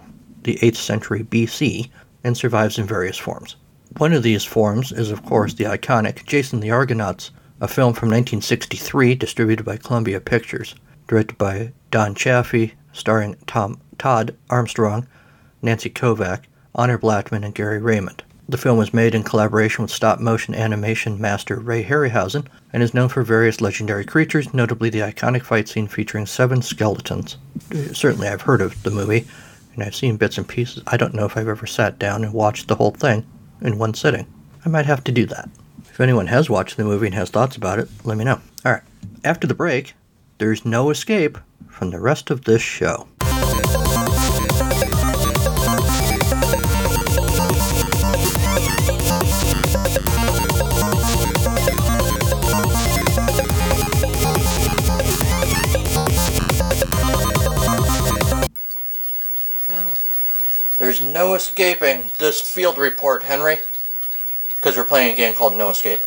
the 0.44 0.56
8th 0.62 0.78
century 0.78 1.22
BC, 1.22 1.90
and 2.24 2.38
survives 2.38 2.80
in 2.80 2.86
various 2.86 3.18
forms. 3.18 3.58
One 3.98 4.14
of 4.14 4.24
these 4.24 4.46
forms 4.46 4.94
is, 4.94 5.12
of 5.12 5.26
course, 5.26 5.54
the 5.54 5.66
iconic 5.66 6.26
Jason 6.26 6.62
the 6.62 6.72
Argonauts, 6.72 7.32
a 7.60 7.68
film 7.68 7.94
from 7.94 8.08
1963 8.08 9.16
distributed 9.16 9.66
by 9.66 9.76
Columbia 9.76 10.22
Pictures, 10.22 10.76
directed 11.10 11.38
by 11.38 11.74
Don 11.92 12.16
Chaffey, 12.16 12.76
starring 12.94 13.36
Tom 13.48 13.82
Todd 13.98 14.34
Armstrong, 14.50 15.06
Nancy 15.62 15.90
Kovack, 15.90 16.46
Honor 16.74 16.98
Blackman, 16.98 17.44
and 17.44 17.54
Gary 17.54 17.80
Raymond. 17.80 18.24
The 18.50 18.58
film 18.58 18.80
was 18.80 18.96
made 18.96 19.14
in 19.14 19.22
collaboration 19.22 19.84
with 19.84 19.92
stop 19.92 20.20
motion 20.20 20.56
animation 20.56 21.22
master 21.22 21.60
Ray 21.60 21.84
Harryhausen 21.84 22.48
and 22.74 22.82
is 22.82 22.96
known 22.96 23.08
for 23.08 23.22
various 23.22 23.62
legendary 23.62 24.04
creatures, 24.04 24.56
notably 24.56 24.90
the 24.90 25.02
iconic 25.02 25.44
fight 25.44 25.70
scene 25.70 25.88
featuring 25.88 26.26
seven 26.26 26.64
skeletons. 26.64 27.38
Certainly, 27.94 28.28
I've 28.28 28.42
heard 28.42 28.62
of 28.62 28.82
the 28.82 28.90
movie, 28.90 29.28
and 29.76 29.84
I've 29.84 29.94
seen 29.94 30.18
bits 30.18 30.40
and 30.40 30.48
pieces. 30.48 30.82
I 30.88 30.98
don't 30.98 31.14
know 31.14 31.26
if 31.26 31.38
I've 31.38 31.48
ever 31.48 31.68
sat 31.68 32.00
down 32.00 32.24
and 32.24 32.34
watched 32.34 32.68
the 32.68 32.76
whole 32.76 32.90
thing 32.90 33.24
in 33.62 33.78
one 33.78 33.94
sitting. 33.94 34.26
I 34.66 34.70
might 34.70 34.88
have 34.88 35.04
to 35.04 35.12
do 35.12 35.28
that. 35.28 35.48
If 35.88 36.00
anyone 36.00 36.26
has 36.26 36.50
watched 36.50 36.76
the 36.76 36.84
movie 36.84 37.06
and 37.06 37.16
has 37.16 37.30
thoughts 37.30 37.56
about 37.56 37.78
it, 37.78 37.88
let 38.04 38.18
me 38.18 38.24
know. 38.26 38.42
Alright, 38.66 38.82
after 39.24 39.46
the 39.46 39.54
break, 39.54 39.94
there's 40.40 40.66
no 40.66 40.90
escape 40.90 41.38
from 41.68 41.92
the 41.92 42.00
rest 42.00 42.32
of 42.32 42.46
this 42.46 42.64
show. 42.64 43.08
No 61.02 61.34
escaping 61.34 62.10
this 62.18 62.42
field 62.42 62.78
report, 62.78 63.24
Henry. 63.24 63.60
Because 64.56 64.76
we're 64.76 64.84
playing 64.84 65.14
a 65.14 65.16
game 65.16 65.34
called 65.34 65.56
No 65.56 65.70
Escape. 65.70 66.02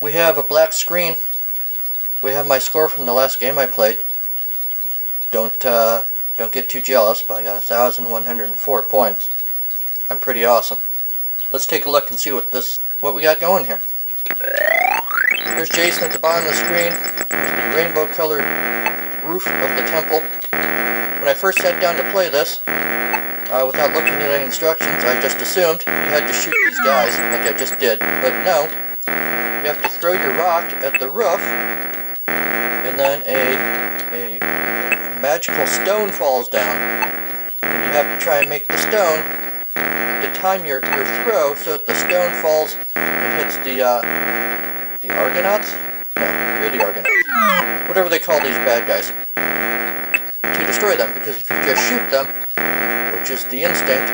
We 0.00 0.12
have 0.12 0.36
a 0.36 0.42
black 0.42 0.72
screen. 0.72 1.14
We 2.22 2.30
have 2.32 2.46
my 2.46 2.58
score 2.58 2.88
from 2.88 3.06
the 3.06 3.14
last 3.14 3.40
game 3.40 3.58
I 3.58 3.66
played. 3.66 3.98
Don't 5.30 5.64
uh, 5.64 6.02
don't 6.36 6.52
get 6.52 6.68
too 6.68 6.80
jealous, 6.80 7.22
but 7.22 7.34
I 7.34 7.42
got 7.42 7.54
1,104 7.54 8.82
points. 8.82 9.28
I'm 10.10 10.18
pretty 10.18 10.44
awesome. 10.44 10.78
Let's 11.52 11.66
take 11.66 11.86
a 11.86 11.90
look 11.90 12.10
and 12.10 12.18
see 12.18 12.32
what 12.32 12.50
this 12.50 12.78
what 13.00 13.14
we 13.14 13.22
got 13.22 13.40
going 13.40 13.64
here. 13.64 13.80
There's 15.44 15.68
Jason 15.70 16.04
at 16.04 16.12
the 16.12 16.18
bottom 16.18 16.46
of 16.46 16.50
the 16.50 16.56
screen. 16.56 16.92
The 17.28 17.76
rainbow 17.76 18.06
colored 18.12 18.44
roof 19.24 19.46
of 19.46 19.76
the 19.76 19.86
temple. 19.86 20.20
When 20.50 21.28
I 21.28 21.34
first 21.34 21.58
sat 21.58 21.80
down 21.80 21.96
to 21.96 22.12
play 22.12 22.28
this, 22.28 22.60
uh, 23.50 23.66
without 23.66 23.92
looking 23.94 24.14
at 24.14 24.30
any 24.30 24.44
instructions, 24.44 25.02
I 25.04 25.20
just 25.20 25.40
assumed 25.40 25.82
you 25.86 25.92
had 25.92 26.26
to 26.26 26.32
shoot 26.32 26.54
these 26.64 26.80
guys, 26.80 27.18
like 27.34 27.52
I 27.52 27.58
just 27.58 27.78
did. 27.78 27.98
But 27.98 28.44
no, 28.46 28.70
you 29.60 29.66
have 29.66 29.82
to 29.82 29.88
throw 29.88 30.12
your 30.12 30.34
rock 30.38 30.64
at 30.82 31.00
the 31.00 31.08
roof, 31.08 31.40
and 32.26 32.98
then 32.98 33.22
a, 33.26 33.58
a 34.14 35.20
magical 35.20 35.66
stone 35.66 36.10
falls 36.10 36.48
down. 36.48 36.76
And 37.62 37.86
you 37.86 37.92
have 37.92 38.18
to 38.18 38.24
try 38.24 38.40
and 38.40 38.48
make 38.48 38.68
the 38.68 38.78
stone 38.78 39.20
to 39.74 40.32
time 40.34 40.64
your, 40.64 40.80
your 40.84 41.04
throw 41.24 41.54
so 41.54 41.72
that 41.72 41.86
the 41.86 41.94
stone 41.94 42.32
falls 42.40 42.76
and 42.94 43.42
hits 43.42 43.56
the, 43.58 43.82
uh, 43.82 44.00
the 45.02 45.10
Argonauts? 45.10 45.74
No, 46.16 46.24
you're 46.62 46.70
the 46.70 46.82
Argonauts. 46.82 47.88
Whatever 47.88 48.08
they 48.08 48.18
call 48.18 48.40
these 48.40 48.56
bad 48.64 48.86
guys 48.86 49.12
to 50.42 50.66
destroy 50.66 50.96
them 50.96 51.12
because 51.14 51.36
if 51.40 51.50
you 51.50 51.56
just 51.64 51.88
shoot 51.88 52.10
them, 52.10 52.26
which 53.20 53.30
is 53.32 53.44
the 53.46 53.62
instinct, 53.62 54.08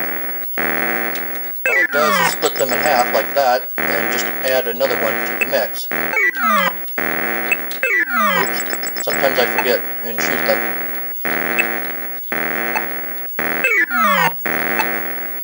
all 0.59 1.79
it 1.79 1.93
does 1.93 2.27
is 2.27 2.33
split 2.33 2.57
them 2.57 2.67
in 2.73 2.79
half 2.79 3.15
like 3.15 3.33
that 3.37 3.71
and 3.77 4.13
just 4.13 4.27
add 4.51 4.67
another 4.67 4.97
one 5.01 5.15
to 5.15 5.39
the 5.39 5.47
mix. 5.47 5.87
Oops. 8.43 9.05
Sometimes 9.05 9.39
I 9.39 9.47
forget 9.57 9.81
and 10.03 10.21
shoot 10.21 10.43
them. 10.51 10.59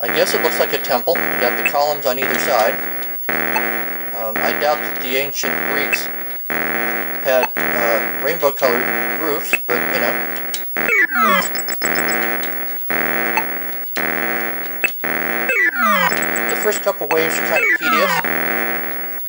I 0.01 0.07
guess 0.09 0.35
it 0.35 0.42
looks 0.42 0.59
like 0.59 0.72
a 0.72 0.83
temple. 0.83 1.14
You 1.14 1.40
got 1.40 1.57
the 1.62 1.70
columns 1.70 2.05
on 2.05 2.18
either 2.18 2.38
side. 2.40 2.75
Um, 4.18 4.35
I 4.38 4.59
doubt 4.61 4.79
that 4.79 5.03
the 5.03 5.14
ancient 5.16 5.55
Greeks 5.70 6.07
had 6.48 7.48
uh, 7.57 8.25
rainbow 8.27 8.51
colored 8.51 8.83
roofs, 9.22 9.55
but 9.68 9.79
you 9.94 10.01
know, 10.01 10.42
first 16.73 16.85
couple 16.85 17.07
waves 17.09 17.35
are 17.35 17.49
kind 17.51 17.63
of 17.63 17.79
tedious. 17.79 18.11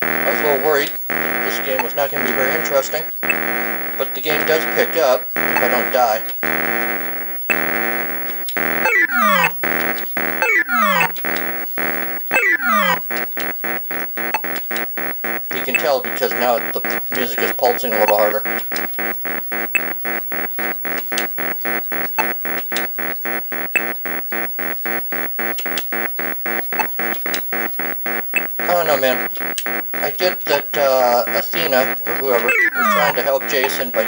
I 0.01 0.29
was 0.29 0.39
a 0.39 0.43
little 0.43 0.65
worried 0.65 0.91
this 1.43 1.60
game 1.65 1.84
was 1.84 1.93
not 1.93 2.10
going 2.10 2.25
to 2.25 2.32
be 2.32 2.38
very 2.38 2.58
interesting, 2.58 3.03
but 3.97 4.15
the 4.15 4.21
game 4.21 4.47
does 4.47 4.63
pick 4.75 4.95
up 4.95 5.27
if 5.36 5.58
I 5.58 5.67
don't 5.67 5.91
die. 5.91 6.21
You 15.53 15.65
can 15.65 15.75
tell 15.75 16.01
because 16.01 16.32
now 16.32 16.60
the 16.71 17.03
music 17.12 17.39
is 17.39 17.51
pulsing 17.53 17.91
a 17.91 17.99
little 17.99 18.15
harder. 18.15 18.41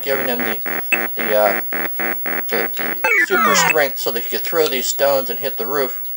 Giving 0.06 0.28
him 0.28 0.38
the 0.38 0.60
the, 1.16 1.36
uh, 1.36 1.62
the 2.48 2.70
the 2.78 3.26
super 3.26 3.56
strength 3.56 3.98
so 3.98 4.12
they 4.12 4.22
could 4.22 4.42
throw 4.42 4.68
these 4.68 4.86
stones 4.86 5.30
and 5.30 5.40
hit 5.40 5.58
the 5.58 5.66
roof 5.66 6.15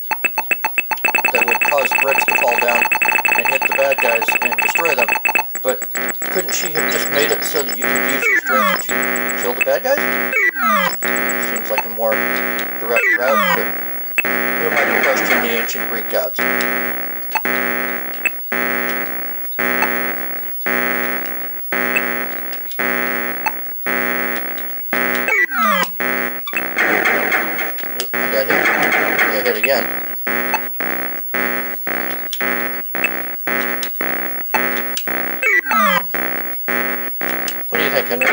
Henry? 38.09 38.25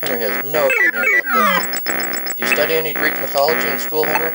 Henry 0.00 0.18
has 0.18 0.44
no 0.52 0.66
opinion 0.66 1.20
about 1.20 1.84
this. 1.84 2.34
Do 2.34 2.42
you 2.42 2.48
study 2.48 2.74
any 2.74 2.92
Greek 2.92 3.14
mythology 3.20 3.68
in 3.68 3.78
school, 3.78 4.02
Henry? 4.02 4.32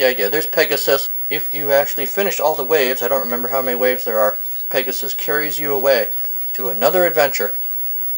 The 0.00 0.06
idea. 0.06 0.30
There's 0.30 0.46
Pegasus. 0.46 1.10
If 1.28 1.52
you 1.52 1.70
actually 1.70 2.06
finish 2.06 2.40
all 2.40 2.54
the 2.54 2.64
waves, 2.64 3.02
I 3.02 3.08
don't 3.08 3.22
remember 3.22 3.48
how 3.48 3.60
many 3.60 3.78
waves 3.78 4.04
there 4.04 4.18
are, 4.18 4.38
Pegasus 4.70 5.12
carries 5.12 5.58
you 5.58 5.72
away 5.72 6.08
to 6.54 6.68
another 6.68 7.04
adventure 7.04 7.54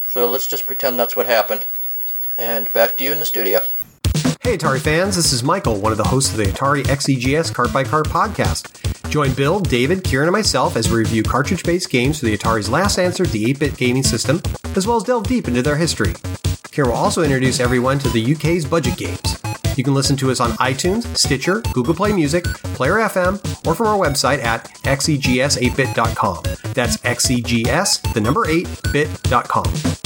So 0.09 0.31
let's 0.31 0.47
just 0.47 0.67
pretend 0.67 0.99
that's 0.99 1.17
what 1.17 1.27
happened. 1.27 1.67
And 2.39 2.73
back 2.73 2.97
to 2.97 3.05
you 3.05 3.13
in 3.13 3.19
the 3.19 3.25
studio. 3.25 3.63
Hey 4.43 4.57
Atari 4.57 4.81
fans, 4.81 5.17
this 5.17 5.33
is 5.33 5.43
Michael, 5.43 5.81
one 5.81 5.93
of 5.93 5.99
the 5.99 6.05
hosts 6.05 6.31
of 6.31 6.37
the 6.37 6.45
Atari 6.45 6.85
XEGS 6.85 7.53
Cart 7.53 7.73
by 7.73 7.85
Cart 7.85 8.07
podcast. 8.07 9.11
Join 9.11 9.33
Bill, 9.35 9.59
David, 9.61 10.05
Kieran, 10.05 10.29
and 10.29 10.33
myself 10.33 10.77
as 10.77 10.91
we 10.91 10.99
review 10.99 11.23
cartridge 11.23 11.65
based 11.65 11.91
games 11.91 12.21
for 12.21 12.27
the 12.27 12.37
Atari's 12.37 12.69
last 12.69 12.99
answer 12.99 13.25
to 13.25 13.31
the 13.31 13.51
8 13.51 13.59
bit 13.59 13.77
gaming 13.77 14.03
system, 14.03 14.41
as 14.77 14.87
well 14.87 14.97
as 14.97 15.03
delve 15.03 15.27
deep 15.27 15.49
into 15.49 15.63
their 15.63 15.77
history. 15.77 16.15
Kieran 16.71 16.91
will 16.91 16.99
also 16.99 17.23
introduce 17.23 17.61
everyone 17.61 17.99
to 18.01 18.09
the 18.11 18.35
UK's 18.35 18.65
budget 18.65 18.97
games. 18.97 19.43
You 19.77 19.85
can 19.85 19.95
listen 19.95 20.17
to 20.19 20.31
us 20.31 20.41
on 20.41 20.51
iTunes, 20.53 21.17
Stitcher, 21.17 21.63
Google 21.73 21.95
Play 21.95 22.13
Music, 22.13 22.45
Player 22.45 22.95
FM, 22.97 23.67
or 23.67 23.75
from 23.75 23.87
our 23.87 23.99
website 23.99 24.43
at 24.43 24.69
xegs8bit.com. 24.83 26.43
That's 26.75 26.99
xegs, 26.99 28.13
the 28.13 28.21
number 28.21 28.47
8bit.com. 28.47 29.99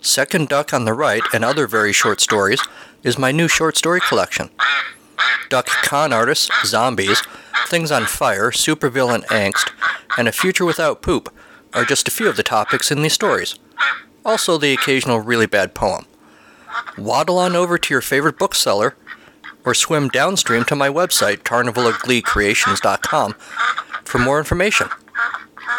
Second 0.00 0.48
Duck 0.48 0.72
on 0.72 0.84
the 0.84 0.94
Right 0.94 1.22
and 1.34 1.44
Other 1.44 1.66
Very 1.66 1.92
Short 1.92 2.20
Stories 2.20 2.60
is 3.02 3.18
my 3.18 3.30
new 3.30 3.46
short 3.46 3.76
story 3.76 4.00
collection. 4.00 4.48
Duck 5.48 5.66
Con 5.84 6.12
Artists, 6.12 6.50
Zombies, 6.66 7.22
Things 7.68 7.92
on 7.92 8.06
Fire, 8.06 8.50
Supervillain 8.50 9.26
Angst, 9.26 9.70
and 10.16 10.26
A 10.26 10.32
Future 10.32 10.64
Without 10.64 11.02
Poop 11.02 11.30
are 11.74 11.84
just 11.84 12.08
a 12.08 12.10
few 12.10 12.26
of 12.26 12.36
the 12.36 12.42
topics 12.42 12.90
in 12.90 13.02
these 13.02 13.12
stories. 13.12 13.56
Also, 14.24 14.56
the 14.56 14.72
occasional 14.72 15.20
really 15.20 15.44
bad 15.44 15.74
poem. 15.74 16.06
Waddle 16.96 17.38
on 17.38 17.54
over 17.54 17.76
to 17.76 17.92
your 17.92 18.00
favorite 18.00 18.38
bookseller 18.38 18.96
or 19.66 19.74
swim 19.74 20.08
downstream 20.08 20.64
to 20.64 20.74
my 20.74 20.88
website, 20.88 21.42
carnivalofgleecreations.com, 21.42 23.32
for 24.04 24.18
more 24.18 24.38
information. 24.38 24.88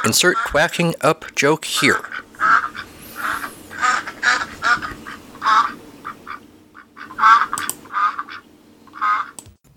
Insert 0.05 0.37
quacking 0.37 0.93
up 1.01 1.25
joke 1.35 1.65
here. 1.65 2.01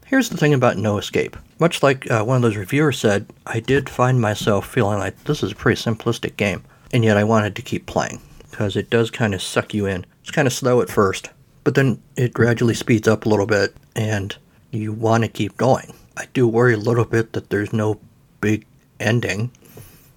Here's 0.05 0.29
the 0.29 0.37
thing 0.37 0.53
about 0.53 0.77
No 0.77 0.99
Escape. 0.99 1.39
Much 1.63 1.81
like 1.81 2.11
uh, 2.11 2.25
one 2.25 2.35
of 2.35 2.43
those 2.43 2.57
reviewers 2.57 2.99
said, 2.99 3.25
I 3.47 3.61
did 3.61 3.89
find 3.89 4.21
myself 4.21 4.69
feeling 4.69 4.99
like 4.99 5.23
this 5.23 5.45
is 5.45 5.53
a 5.53 5.55
pretty 5.55 5.81
simplistic 5.81 6.37
game, 6.37 6.65
and 6.93 7.05
yet 7.05 7.17
I 7.17 7.23
wanted 7.23 7.55
to 7.55 7.63
keep 7.63 7.87
playing 7.87 8.21
because 8.51 8.75
it 8.75 8.91
does 8.91 9.13
kind 9.13 9.33
of 9.33 9.41
suck 9.41 9.73
you 9.73 9.87
in. 9.87 10.05
It's 10.23 10.33
kind 10.33 10.49
of 10.49 10.53
slow 10.53 10.81
at 10.81 10.91
first, 10.91 11.31
but 11.63 11.77
then 11.77 12.03
it 12.17 12.35
gradually 12.35 12.75
speeds 12.75 13.07
up 13.07 13.25
a 13.25 13.29
little 13.29 13.47
bit, 13.47 13.77
and 13.95 14.37
you 14.73 14.93
want 14.93 15.23
to 15.23 15.29
keep 15.29 15.57
going. 15.57 15.95
I 16.17 16.25
do 16.35 16.49
worry 16.49 16.75
a 16.75 16.79
little 16.79 17.05
bit 17.05 17.33
that 17.35 17.51
there's 17.51 17.73
no 17.73 18.01
big 18.41 18.67
ending. 18.99 19.53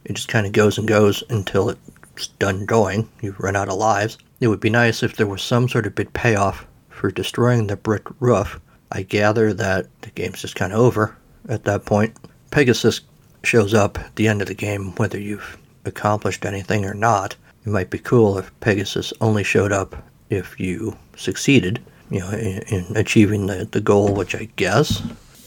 It 0.04 0.14
just 0.14 0.30
kind 0.30 0.48
of 0.48 0.52
goes 0.52 0.80
and 0.80 0.88
goes 0.88 1.24
until 1.30 1.70
it's 1.70 2.26
done 2.40 2.66
going. 2.66 3.08
You 3.22 3.36
run 3.38 3.56
out 3.56 3.70
of 3.70 3.78
lives. 3.78 4.18
It 4.40 4.48
would 4.48 4.62
be 4.62 4.72
nice 4.72 5.04
if 5.04 5.16
there 5.16 5.28
was 5.28 5.44
some 5.44 5.70
sort 5.70 5.86
of 5.86 5.94
big 5.94 6.12
payoff 6.14 6.66
for 6.90 7.12
destroying 7.12 7.68
the 7.68 7.78
brick 7.78 8.08
roof 8.20 8.60
I 8.92 9.04
gather 9.04 9.54
that 9.54 9.86
the 10.02 10.10
game's 10.10 10.42
just 10.42 10.56
kind 10.56 10.74
of 10.74 10.80
over 10.80 11.16
at 11.50 11.64
that 11.66 11.86
point. 11.86 12.16
Pegasus 12.52 13.02
shows 13.44 13.74
up 13.74 13.98
at 14.00 14.16
the 14.16 14.28
end 14.28 14.42
of 14.42 14.48
the 14.48 14.54
game 14.54 14.96
whether 14.96 15.20
you've 15.20 15.58
accomplished 15.86 16.46
anything 16.46 16.86
or 16.86 16.94
not. 16.94 17.36
It 17.66 17.70
might 17.70 17.90
be 17.90 18.00
cool 18.00 18.38
if 18.38 18.58
Pegasus 18.60 19.14
only 19.22 19.44
showed 19.44 19.72
up 19.72 19.96
if 20.30 20.60
you 20.60 20.98
succeeded, 21.16 21.82
you 22.10 22.20
know, 22.20 22.30
in, 22.32 22.62
in 22.68 22.98
achieving 22.98 23.48
the, 23.48 23.68
the 23.72 23.82
goal, 23.82 24.14
which 24.14 24.36
I 24.36 24.50
guess 24.56 25.02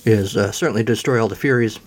is 0.05 0.37
uh, 0.37 0.53
certainly 0.53 0.83
to 0.83 0.93
destroy 0.93 1.21
all 1.21 1.29
the 1.29 1.37
Furies, 1.37 1.79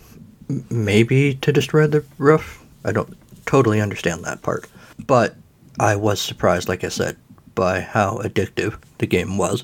maybe 0.69 1.35
to 1.35 1.51
destroy 1.51 1.87
the 1.87 2.03
roof. 2.17 2.63
I 2.83 2.91
don't 2.91 3.17
totally 3.45 3.81
understand 3.81 4.23
that 4.23 4.41
part. 4.41 4.67
But 5.05 5.35
I 5.79 5.95
was 5.95 6.21
surprised, 6.21 6.69
like 6.69 6.83
I 6.83 6.89
said, 6.89 7.17
by 7.55 7.81
how 7.81 8.17
addictive 8.17 8.77
the 8.97 9.07
game 9.07 9.37
was 9.37 9.63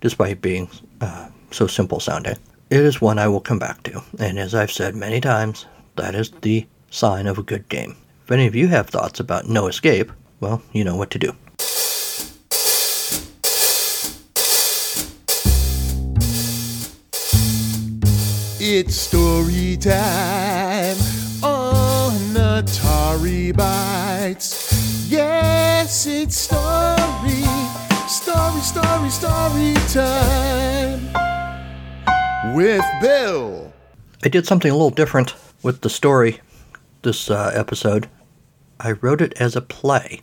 despite 0.00 0.42
being 0.42 0.68
uh, 1.00 1.28
so 1.50 1.66
simple 1.66 1.98
sounding. 1.98 2.36
It 2.70 2.80
is 2.80 3.00
one 3.00 3.18
I 3.18 3.28
will 3.28 3.40
come 3.40 3.58
back 3.58 3.82
to, 3.84 4.02
and 4.18 4.38
as 4.38 4.54
I've 4.54 4.72
said 4.72 4.96
many 4.96 5.20
times, 5.20 5.66
that 5.96 6.14
is 6.14 6.30
the 6.30 6.66
sign 6.90 7.26
of 7.26 7.38
a 7.38 7.42
good 7.42 7.68
game. 7.68 7.96
If 8.24 8.32
any 8.32 8.46
of 8.46 8.54
you 8.54 8.68
have 8.68 8.88
thoughts 8.88 9.20
about 9.20 9.46
No 9.46 9.66
Escape, 9.66 10.10
well, 10.40 10.62
you 10.72 10.82
know 10.82 10.96
what 10.96 11.10
to 11.10 11.18
do. 11.18 11.36
It's 18.66 18.94
story 18.96 19.76
time 19.76 20.96
on 21.44 22.14
Atari 22.34 23.52
Bytes. 23.52 25.06
Yes, 25.10 26.06
it's 26.06 26.36
story 26.36 27.44
Story, 28.08 28.60
story, 28.60 29.10
story 29.10 29.74
time 29.92 31.33
with 32.52 32.84
Bill. 33.00 33.72
I 34.22 34.28
did 34.28 34.46
something 34.46 34.70
a 34.70 34.74
little 34.74 34.90
different 34.90 35.34
with 35.62 35.80
the 35.80 35.90
story 35.90 36.40
this 37.02 37.30
uh, 37.30 37.50
episode. 37.54 38.08
I 38.78 38.92
wrote 38.92 39.20
it 39.20 39.32
as 39.40 39.56
a 39.56 39.60
play. 39.60 40.20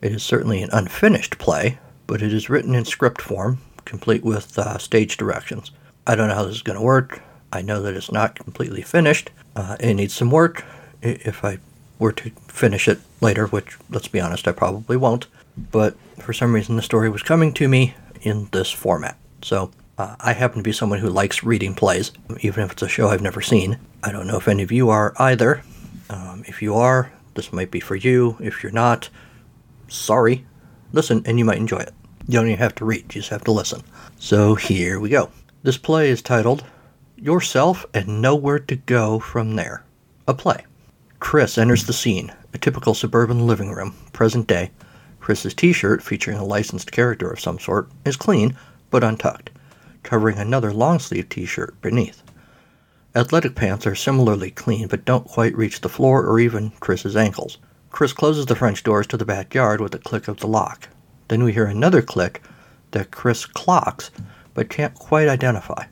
It 0.00 0.12
is 0.12 0.22
certainly 0.22 0.62
an 0.62 0.70
unfinished 0.72 1.38
play, 1.38 1.78
but 2.06 2.22
it 2.22 2.32
is 2.32 2.48
written 2.48 2.74
in 2.74 2.84
script 2.84 3.20
form, 3.20 3.58
complete 3.84 4.24
with 4.24 4.58
uh, 4.58 4.78
stage 4.78 5.16
directions. 5.16 5.70
I 6.06 6.14
don't 6.14 6.28
know 6.28 6.34
how 6.34 6.44
this 6.44 6.56
is 6.56 6.62
going 6.62 6.78
to 6.78 6.84
work. 6.84 7.22
I 7.52 7.62
know 7.62 7.82
that 7.82 7.94
it's 7.94 8.10
not 8.10 8.34
completely 8.34 8.82
finished. 8.82 9.30
Uh, 9.54 9.76
it 9.78 9.94
needs 9.94 10.14
some 10.14 10.30
work. 10.30 10.64
If 11.02 11.44
I 11.44 11.58
were 11.98 12.12
to 12.12 12.30
finish 12.48 12.88
it 12.88 13.00
later, 13.20 13.46
which, 13.46 13.76
let's 13.90 14.08
be 14.08 14.20
honest, 14.20 14.48
I 14.48 14.52
probably 14.52 14.96
won't, 14.96 15.26
but 15.56 15.96
for 16.18 16.32
some 16.32 16.54
reason 16.54 16.76
the 16.76 16.82
story 16.82 17.10
was 17.10 17.22
coming 17.22 17.52
to 17.54 17.68
me 17.68 17.94
in 18.22 18.48
this 18.52 18.70
format. 18.70 19.16
So 19.42 19.70
uh, 19.98 20.16
I 20.20 20.32
happen 20.32 20.58
to 20.58 20.62
be 20.62 20.72
someone 20.72 20.98
who 20.98 21.08
likes 21.08 21.42
reading 21.42 21.74
plays, 21.74 22.12
even 22.40 22.64
if 22.64 22.72
it's 22.72 22.82
a 22.82 22.88
show 22.88 23.08
I've 23.08 23.22
never 23.22 23.40
seen. 23.40 23.78
I 24.02 24.12
don't 24.12 24.26
know 24.26 24.38
if 24.38 24.48
any 24.48 24.62
of 24.62 24.72
you 24.72 24.88
are 24.90 25.12
either. 25.18 25.62
Um, 26.10 26.44
if 26.46 26.62
you 26.62 26.74
are, 26.74 27.12
this 27.34 27.52
might 27.52 27.70
be 27.70 27.80
for 27.80 27.96
you. 27.96 28.36
If 28.40 28.62
you're 28.62 28.72
not, 28.72 29.08
sorry. 29.88 30.46
Listen, 30.92 31.22
and 31.26 31.38
you 31.38 31.44
might 31.44 31.58
enjoy 31.58 31.78
it. 31.78 31.92
You 32.26 32.34
don't 32.34 32.46
even 32.48 32.58
have 32.58 32.74
to 32.76 32.84
read, 32.84 33.14
you 33.14 33.20
just 33.20 33.30
have 33.30 33.44
to 33.44 33.52
listen. 33.52 33.82
So 34.18 34.54
here 34.54 35.00
we 35.00 35.08
go. 35.08 35.30
This 35.62 35.78
play 35.78 36.10
is 36.10 36.22
titled 36.22 36.64
Yourself 37.16 37.86
and 37.94 38.20
Nowhere 38.20 38.58
to 38.60 38.76
Go 38.76 39.18
From 39.18 39.56
There. 39.56 39.84
A 40.26 40.34
play. 40.34 40.64
Chris 41.20 41.56
enters 41.56 41.86
the 41.86 41.92
scene, 41.92 42.32
a 42.52 42.58
typical 42.58 42.94
suburban 42.94 43.46
living 43.46 43.70
room, 43.70 43.94
present 44.12 44.48
day, 44.48 44.70
Chris's 45.20 45.54
t 45.54 45.72
shirt, 45.72 46.02
featuring 46.02 46.36
a 46.36 46.44
licensed 46.44 46.90
character 46.90 47.30
of 47.30 47.38
some 47.38 47.60
sort, 47.60 47.88
is 48.04 48.16
clean 48.16 48.56
but 48.90 49.04
untucked, 49.04 49.50
covering 50.02 50.38
another 50.38 50.72
long 50.72 50.98
sleeve 50.98 51.28
t 51.28 51.44
shirt 51.44 51.80
beneath. 51.80 52.22
Athletic 53.14 53.54
pants 53.54 53.86
are 53.86 53.94
similarly 53.94 54.50
clean 54.50 54.88
but 54.88 55.04
don't 55.04 55.26
quite 55.26 55.56
reach 55.56 55.80
the 55.80 55.88
floor 55.88 56.24
or 56.24 56.40
even 56.40 56.72
Chris's 56.80 57.16
ankles. 57.16 57.58
Chris 57.90 58.12
closes 58.12 58.46
the 58.46 58.56
French 58.56 58.82
doors 58.82 59.06
to 59.08 59.16
the 59.16 59.24
backyard 59.24 59.80
with 59.80 59.94
a 59.94 59.98
click 59.98 60.28
of 60.28 60.38
the 60.38 60.46
lock. 60.46 60.88
Then 61.28 61.44
we 61.44 61.52
hear 61.52 61.66
another 61.66 62.00
click 62.00 62.42
that 62.92 63.10
Chris 63.10 63.44
clocks 63.44 64.10
but 64.54 64.70
can't 64.70 64.94
quite 64.94 65.28
identify. 65.28 65.84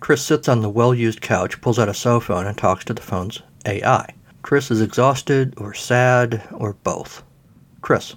Chris 0.00 0.22
sits 0.22 0.48
on 0.48 0.60
the 0.60 0.70
well 0.70 0.94
used 0.94 1.20
couch, 1.20 1.60
pulls 1.60 1.78
out 1.78 1.88
a 1.88 1.94
cell 1.94 2.20
phone, 2.20 2.46
and 2.46 2.56
talks 2.56 2.84
to 2.84 2.94
the 2.94 3.02
phone's 3.02 3.42
AI. 3.66 4.14
Chris 4.42 4.70
is 4.70 4.80
exhausted 4.80 5.54
or 5.56 5.74
sad 5.74 6.42
or 6.52 6.74
both. 6.84 7.24
Chris, 7.80 8.14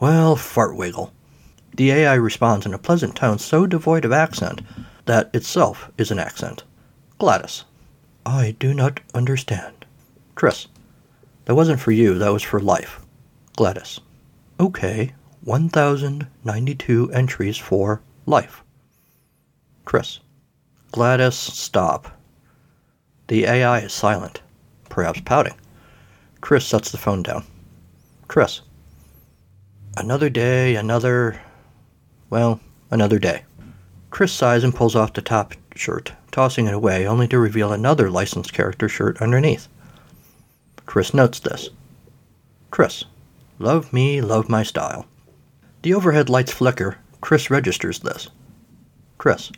well, 0.00 0.34
fartwiggle. 0.34 1.12
The 1.76 1.92
AI 1.92 2.14
responds 2.14 2.66
in 2.66 2.74
a 2.74 2.78
pleasant 2.78 3.14
tone 3.14 3.38
so 3.38 3.66
devoid 3.66 4.04
of 4.04 4.12
accent 4.12 4.60
that 5.06 5.30
itself 5.34 5.90
is 5.98 6.10
an 6.10 6.18
accent. 6.18 6.64
Gladys. 7.18 7.64
I 8.24 8.56
do 8.58 8.74
not 8.74 9.00
understand. 9.14 9.86
Chris. 10.34 10.66
That 11.46 11.54
wasn't 11.54 11.80
for 11.80 11.92
you, 11.92 12.18
that 12.18 12.32
was 12.32 12.42
for 12.42 12.60
life. 12.60 13.00
Gladys. 13.56 14.00
Okay, 14.58 15.12
1092 15.42 17.12
entries 17.12 17.56
for 17.56 18.02
life. 18.26 18.62
Chris. 19.84 20.20
Gladys, 20.92 21.34
stop. 21.34 22.20
The 23.28 23.44
AI 23.44 23.80
is 23.80 23.92
silent, 23.92 24.42
perhaps 24.88 25.20
pouting. 25.24 25.54
Chris 26.40 26.66
sets 26.66 26.90
the 26.90 26.98
phone 26.98 27.22
down. 27.22 27.44
Chris. 28.28 28.60
Another 29.96 30.30
day, 30.30 30.76
another. 30.76 31.40
well, 32.28 32.60
another 32.90 33.18
day. 33.18 33.42
Chris 34.10 34.32
sighs 34.32 34.64
and 34.64 34.74
pulls 34.74 34.96
off 34.96 35.12
the 35.12 35.22
top 35.22 35.54
shirt, 35.74 36.12
tossing 36.30 36.66
it 36.66 36.74
away, 36.74 37.06
only 37.06 37.28
to 37.28 37.38
reveal 37.38 37.72
another 37.72 38.10
licensed 38.10 38.52
character 38.52 38.88
shirt 38.88 39.22
underneath. 39.22 39.68
Chris 40.84 41.14
notes 41.14 41.38
this. 41.40 41.70
Chris. 42.70 43.04
Love 43.58 43.92
me, 43.92 44.20
love 44.20 44.48
my 44.48 44.62
style. 44.62 45.06
The 45.82 45.94
overhead 45.94 46.28
lights 46.28 46.52
flicker. 46.52 46.98
Chris 47.20 47.50
registers 47.50 48.00
this. 48.00 48.28
Chris. 49.18 49.52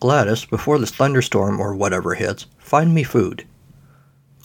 Gladys, 0.00 0.44
before 0.44 0.78
this 0.78 0.90
thunderstorm 0.90 1.60
or 1.60 1.74
whatever 1.74 2.14
hits, 2.14 2.46
find 2.58 2.94
me 2.94 3.02
food. 3.02 3.46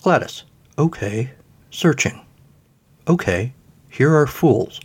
Gladys. 0.01 0.43
Okay. 0.77 1.31
Searching. 1.71 2.19
Okay. 3.07 3.53
Here 3.89 4.15
are 4.15 4.27
fools. 4.27 4.79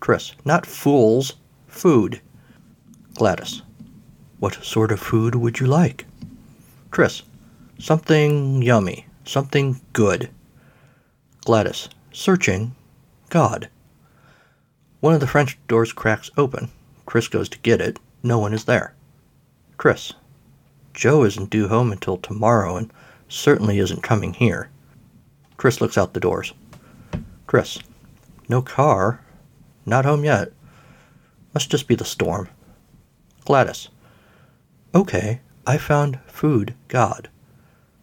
Chris. 0.00 0.32
Not 0.44 0.66
fools. 0.66 1.34
Food. 1.68 2.20
Gladys. 3.14 3.62
What 4.44 4.62
sort 4.62 4.92
of 4.92 5.00
food 5.00 5.36
would 5.36 5.58
you 5.58 5.66
like? 5.66 6.04
Chris. 6.90 7.22
Something 7.78 8.60
yummy. 8.60 9.06
Something 9.24 9.80
good. 9.94 10.28
Gladys. 11.46 11.88
Searching. 12.12 12.76
God. 13.30 13.70
One 15.00 15.14
of 15.14 15.20
the 15.20 15.26
French 15.26 15.56
doors 15.66 15.94
cracks 15.94 16.30
open. 16.36 16.70
Chris 17.06 17.26
goes 17.26 17.48
to 17.48 17.58
get 17.60 17.80
it. 17.80 17.98
No 18.22 18.38
one 18.38 18.52
is 18.52 18.66
there. 18.66 18.92
Chris. 19.78 20.12
Joe 20.92 21.24
isn't 21.24 21.48
due 21.48 21.68
home 21.68 21.90
until 21.90 22.18
tomorrow 22.18 22.76
and 22.76 22.92
certainly 23.30 23.78
isn't 23.78 24.02
coming 24.02 24.34
here. 24.34 24.68
Chris 25.56 25.80
looks 25.80 25.96
out 25.96 26.12
the 26.12 26.20
doors. 26.20 26.52
Chris. 27.46 27.78
No 28.50 28.60
car. 28.60 29.22
Not 29.86 30.04
home 30.04 30.22
yet. 30.22 30.52
Must 31.54 31.70
just 31.70 31.88
be 31.88 31.94
the 31.94 32.04
storm. 32.04 32.50
Gladys. 33.46 33.88
Okay, 34.94 35.40
I 35.66 35.76
found 35.76 36.20
food 36.26 36.74
God. 36.86 37.28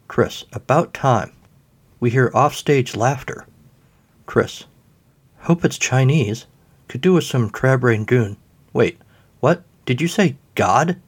Chris. 0.09 0.43
About 0.51 0.93
time. 0.93 1.31
We 2.01 2.09
hear 2.09 2.29
offstage 2.33 2.97
laughter. 2.97 3.45
Chris. 4.25 4.65
Hope 5.39 5.63
it's 5.63 5.77
Chinese. 5.77 6.47
Could 6.89 6.99
do 6.99 7.13
with 7.13 7.23
some 7.23 7.49
crab 7.49 7.85
rangoon. 7.85 8.35
Wait, 8.73 8.99
what? 9.39 9.63
Did 9.85 10.01
you 10.01 10.09
say 10.09 10.35
God? 10.55 10.99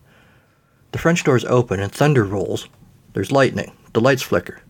The 0.93 0.99
French 0.99 1.25
doors 1.25 1.43
open 1.43 1.81
and 1.81 1.91
thunder 1.91 2.23
rolls. 2.23 2.69
There's 3.11 3.33
lightning. 3.33 3.73
The 3.91 3.99
lights 3.99 4.21
flicker. 4.21 4.61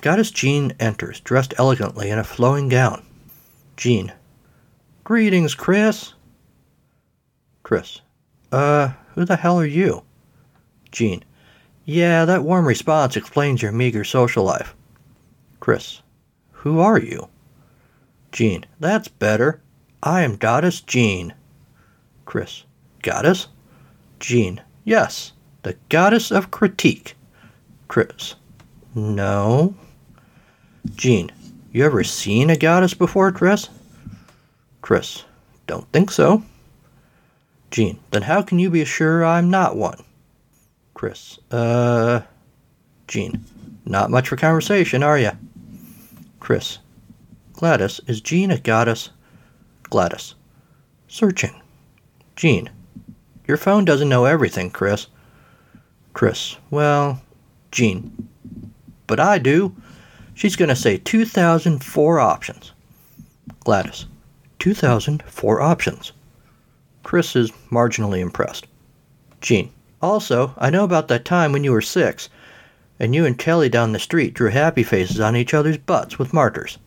Goddess 0.00 0.32
Jean 0.32 0.72
enters, 0.80 1.20
dressed 1.20 1.54
elegantly 1.56 2.10
in 2.10 2.18
a 2.18 2.24
flowing 2.24 2.68
gown. 2.68 3.06
Jean. 3.76 4.12
Greetings, 5.04 5.54
Chris. 5.54 6.14
Chris. 7.62 8.00
Uh, 8.50 8.94
who 9.14 9.24
the 9.24 9.36
hell 9.36 9.60
are 9.60 9.64
you? 9.64 10.02
Jean. 10.92 11.24
Yeah, 11.84 12.24
that 12.24 12.44
warm 12.44 12.66
response 12.66 13.16
explains 13.16 13.62
your 13.62 13.72
meager 13.72 14.04
social 14.04 14.44
life. 14.44 14.74
Chris. 15.58 16.00
Who 16.52 16.78
are 16.78 17.00
you? 17.00 17.28
Jean. 18.30 18.64
That's 18.78 19.08
better. 19.08 19.60
I 20.02 20.22
am 20.22 20.36
Goddess 20.36 20.80
Jean. 20.80 21.34
Chris. 22.24 22.62
Goddess? 23.02 23.48
Jean. 24.20 24.60
Yes 24.84 25.32
the 25.62 25.76
goddess 25.88 26.30
of 26.30 26.50
critique. 26.50 27.14
Chris. 27.88 28.34
No. 28.94 29.74
Jean. 30.94 31.30
You 31.72 31.84
ever 31.84 32.04
seen 32.04 32.50
a 32.50 32.56
goddess 32.56 32.94
before, 32.94 33.32
Chris? 33.32 33.68
Chris. 34.80 35.24
Don't 35.66 35.90
think 35.92 36.10
so. 36.10 36.42
Jean. 37.70 37.98
Then 38.10 38.22
how 38.22 38.42
can 38.42 38.58
you 38.58 38.70
be 38.70 38.84
sure 38.84 39.24
I'm 39.24 39.50
not 39.50 39.76
one? 39.76 40.02
Chris. 41.02 41.40
Uh. 41.50 42.20
Jean. 43.08 43.44
Not 43.84 44.12
much 44.12 44.28
for 44.28 44.36
conversation, 44.36 45.02
are 45.02 45.18
you? 45.18 45.32
Chris. 46.38 46.78
Gladys. 47.54 48.00
Is 48.06 48.20
Jean 48.20 48.52
a 48.52 48.58
goddess? 48.58 49.10
Gladys. 49.82 50.36
Searching. 51.08 51.60
Jean. 52.36 52.70
Your 53.48 53.56
phone 53.56 53.84
doesn't 53.84 54.08
know 54.08 54.26
everything, 54.26 54.70
Chris. 54.70 55.08
Chris. 56.12 56.56
Well, 56.70 57.20
Jean. 57.72 58.28
But 59.08 59.18
I 59.18 59.38
do. 59.38 59.74
She's 60.34 60.54
going 60.54 60.68
to 60.68 60.76
say 60.76 60.98
2004 60.98 62.20
options. 62.20 62.70
Gladys. 63.58 64.06
2004 64.60 65.60
options. 65.60 66.12
Chris 67.02 67.34
is 67.34 67.50
marginally 67.72 68.20
impressed. 68.20 68.68
Jean. 69.40 69.72
Also, 70.02 70.52
I 70.58 70.68
know 70.68 70.82
about 70.82 71.06
that 71.08 71.24
time 71.24 71.52
when 71.52 71.62
you 71.62 71.70
were 71.70 71.80
six, 71.80 72.28
and 72.98 73.14
you 73.14 73.24
and 73.24 73.38
Kelly 73.38 73.68
down 73.68 73.92
the 73.92 74.00
street 74.00 74.34
drew 74.34 74.50
happy 74.50 74.82
faces 74.82 75.20
on 75.20 75.36
each 75.36 75.54
other's 75.54 75.78
butts 75.78 76.18
with 76.18 76.32
markers. 76.32 76.78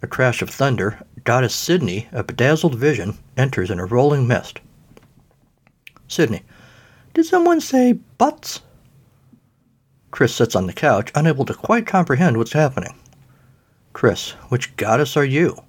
A 0.00 0.06
crash 0.06 0.40
of 0.40 0.48
thunder, 0.48 0.98
Goddess 1.22 1.54
Sydney, 1.54 2.08
a 2.12 2.24
bedazzled 2.24 2.74
vision, 2.76 3.18
enters 3.36 3.70
in 3.70 3.78
a 3.78 3.84
rolling 3.84 4.26
mist. 4.26 4.60
Sydney. 6.08 6.42
Did 7.12 7.26
someone 7.26 7.60
say 7.60 7.92
butts? 7.92 8.62
Chris 10.10 10.34
sits 10.34 10.56
on 10.56 10.66
the 10.66 10.72
couch, 10.72 11.12
unable 11.14 11.44
to 11.44 11.54
quite 11.54 11.86
comprehend 11.86 12.38
what's 12.38 12.52
happening. 12.52 12.94
Chris, 13.92 14.30
which 14.48 14.74
goddess 14.76 15.16
are 15.16 15.24
you? 15.24 15.62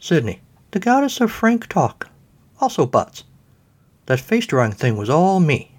Sydney, 0.00 0.40
the 0.72 0.80
goddess 0.80 1.20
of 1.20 1.30
frank 1.30 1.68
talk. 1.68 2.08
Also 2.60 2.84
butts. 2.84 3.22
That 4.08 4.20
face 4.20 4.46
drawing 4.46 4.72
thing 4.72 4.96
was 4.96 5.10
all 5.10 5.38
me. 5.38 5.76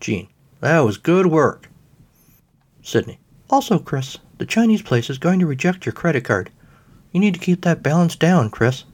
Jean, 0.00 0.28
that 0.60 0.80
was 0.80 0.98
good 0.98 1.24
work. 1.24 1.70
Sydney, 2.82 3.18
also, 3.48 3.78
Chris, 3.78 4.18
the 4.36 4.44
Chinese 4.44 4.82
place 4.82 5.08
is 5.08 5.16
going 5.16 5.38
to 5.38 5.46
reject 5.46 5.86
your 5.86 5.94
credit 5.94 6.24
card. 6.24 6.50
You 7.10 7.20
need 7.20 7.32
to 7.32 7.40
keep 7.40 7.62
that 7.62 7.82
balance 7.82 8.16
down, 8.16 8.50
Chris. 8.50 8.84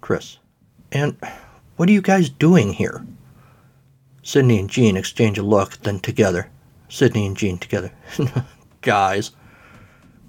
Chris, 0.00 0.38
and 0.90 1.18
what 1.76 1.90
are 1.90 1.92
you 1.92 2.00
guys 2.00 2.30
doing 2.30 2.72
here? 2.72 3.04
Sydney 4.22 4.58
and 4.58 4.70
Jean 4.70 4.96
exchange 4.96 5.36
a 5.36 5.42
look, 5.42 5.76
then 5.82 6.00
together. 6.00 6.48
Sydney 6.88 7.26
and 7.26 7.36
Jean 7.36 7.58
together. 7.58 7.92
guys. 8.80 9.32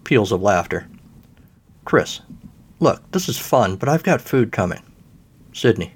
Peals 0.04 0.34
of 0.34 0.42
laughter. 0.42 0.86
Chris. 1.86 2.20
Look, 2.82 3.10
this 3.12 3.30
is 3.30 3.38
fun, 3.38 3.78
but 3.78 3.88
I've 3.88 4.04
got 4.04 4.20
food 4.20 4.52
coming. 4.52 4.82
Sydney. 5.54 5.94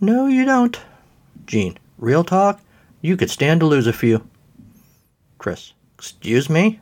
No, 0.00 0.26
you 0.26 0.44
don't. 0.44 0.78
Jean. 1.46 1.78
Real 1.98 2.24
talk? 2.24 2.60
You 3.00 3.16
could 3.16 3.30
stand 3.30 3.60
to 3.60 3.66
lose 3.66 3.86
a 3.86 3.92
few. 3.92 4.26
Chris. 5.38 5.72
Excuse 5.94 6.50
me? 6.50 6.80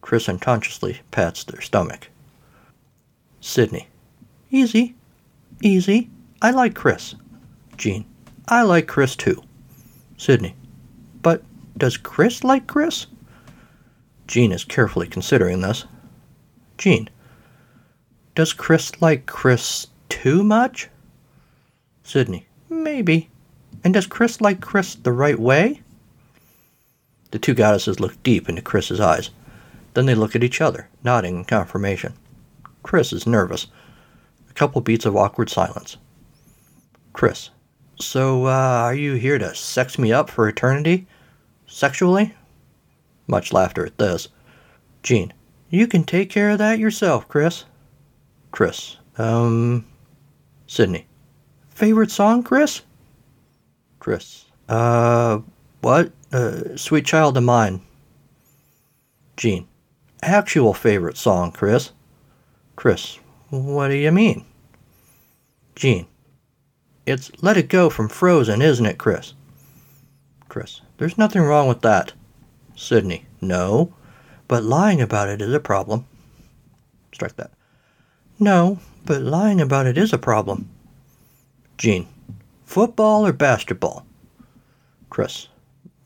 Chris 0.00 0.28
unconsciously 0.28 1.00
pats 1.10 1.44
their 1.44 1.60
stomach. 1.60 2.08
Sydney. 3.40 3.88
Easy. 4.50 4.94
Easy. 5.62 6.10
I 6.40 6.50
like 6.52 6.74
Chris. 6.74 7.14
Jean. 7.76 8.04
I 8.46 8.62
like 8.62 8.86
Chris 8.86 9.16
too. 9.16 9.42
Sydney. 10.16 10.54
But 11.22 11.42
does 11.76 11.96
Chris 11.96 12.44
like 12.44 12.66
Chris? 12.66 13.06
Jean 14.26 14.52
is 14.52 14.64
carefully 14.64 15.06
considering 15.08 15.60
this. 15.60 15.84
Jean. 16.76 17.08
Does 18.34 18.52
Chris 18.52 19.00
like 19.02 19.26
Chris 19.26 19.88
too 20.08 20.44
much? 20.44 20.88
Sydney. 22.08 22.46
Maybe. 22.70 23.28
And 23.84 23.92
does 23.92 24.06
Chris 24.06 24.40
like 24.40 24.62
Chris 24.62 24.94
the 24.94 25.12
right 25.12 25.38
way? 25.38 25.82
The 27.32 27.38
two 27.38 27.52
goddesses 27.52 28.00
look 28.00 28.22
deep 28.22 28.48
into 28.48 28.62
Chris's 28.62 28.98
eyes. 28.98 29.28
Then 29.92 30.06
they 30.06 30.14
look 30.14 30.34
at 30.34 30.42
each 30.42 30.62
other, 30.62 30.88
nodding 31.04 31.36
in 31.36 31.44
confirmation. 31.44 32.14
Chris 32.82 33.12
is 33.12 33.26
nervous. 33.26 33.66
A 34.48 34.54
couple 34.54 34.80
beats 34.80 35.04
of 35.04 35.16
awkward 35.16 35.50
silence. 35.50 35.98
Chris. 37.12 37.50
So, 38.00 38.46
uh, 38.46 38.48
are 38.48 38.94
you 38.94 39.14
here 39.14 39.36
to 39.36 39.54
sex 39.54 39.98
me 39.98 40.10
up 40.10 40.30
for 40.30 40.48
eternity? 40.48 41.06
Sexually? 41.66 42.34
Much 43.26 43.52
laughter 43.52 43.84
at 43.84 43.98
this. 43.98 44.28
Jean. 45.02 45.34
You 45.68 45.86
can 45.86 46.04
take 46.04 46.30
care 46.30 46.50
of 46.50 46.58
that 46.58 46.78
yourself, 46.78 47.28
Chris. 47.28 47.64
Chris. 48.50 48.96
Um. 49.18 49.84
Sydney. 50.66 51.07
Favorite 51.78 52.10
song, 52.10 52.42
Chris? 52.42 52.82
Chris. 54.00 54.46
Uh. 54.68 55.38
What? 55.80 56.10
Uh, 56.32 56.76
Sweet 56.76 57.06
Child 57.06 57.36
of 57.36 57.44
Mine. 57.44 57.80
Jean. 59.36 59.68
Actual 60.20 60.74
favorite 60.74 61.16
song, 61.16 61.52
Chris. 61.52 61.92
Chris. 62.74 63.20
What 63.50 63.90
do 63.90 63.94
you 63.94 64.10
mean? 64.10 64.44
Jean. 65.76 66.08
It's 67.06 67.30
Let 67.44 67.56
It 67.56 67.68
Go 67.68 67.90
from 67.90 68.08
Frozen, 68.08 68.60
isn't 68.60 68.84
it, 68.84 68.98
Chris? 68.98 69.34
Chris. 70.48 70.80
There's 70.96 71.16
nothing 71.16 71.42
wrong 71.42 71.68
with 71.68 71.82
that. 71.82 72.12
Sydney. 72.74 73.26
No. 73.40 73.94
But 74.48 74.64
lying 74.64 75.00
about 75.00 75.28
it 75.28 75.40
is 75.40 75.54
a 75.54 75.60
problem. 75.60 76.06
Strike 77.14 77.36
that. 77.36 77.52
No, 78.40 78.80
but 79.04 79.22
lying 79.22 79.60
about 79.60 79.86
it 79.86 79.96
is 79.96 80.12
a 80.12 80.18
problem. 80.18 80.70
Jean. 81.78 82.08
Football 82.64 83.24
or 83.24 83.32
basketball? 83.32 84.04
Chris. 85.10 85.46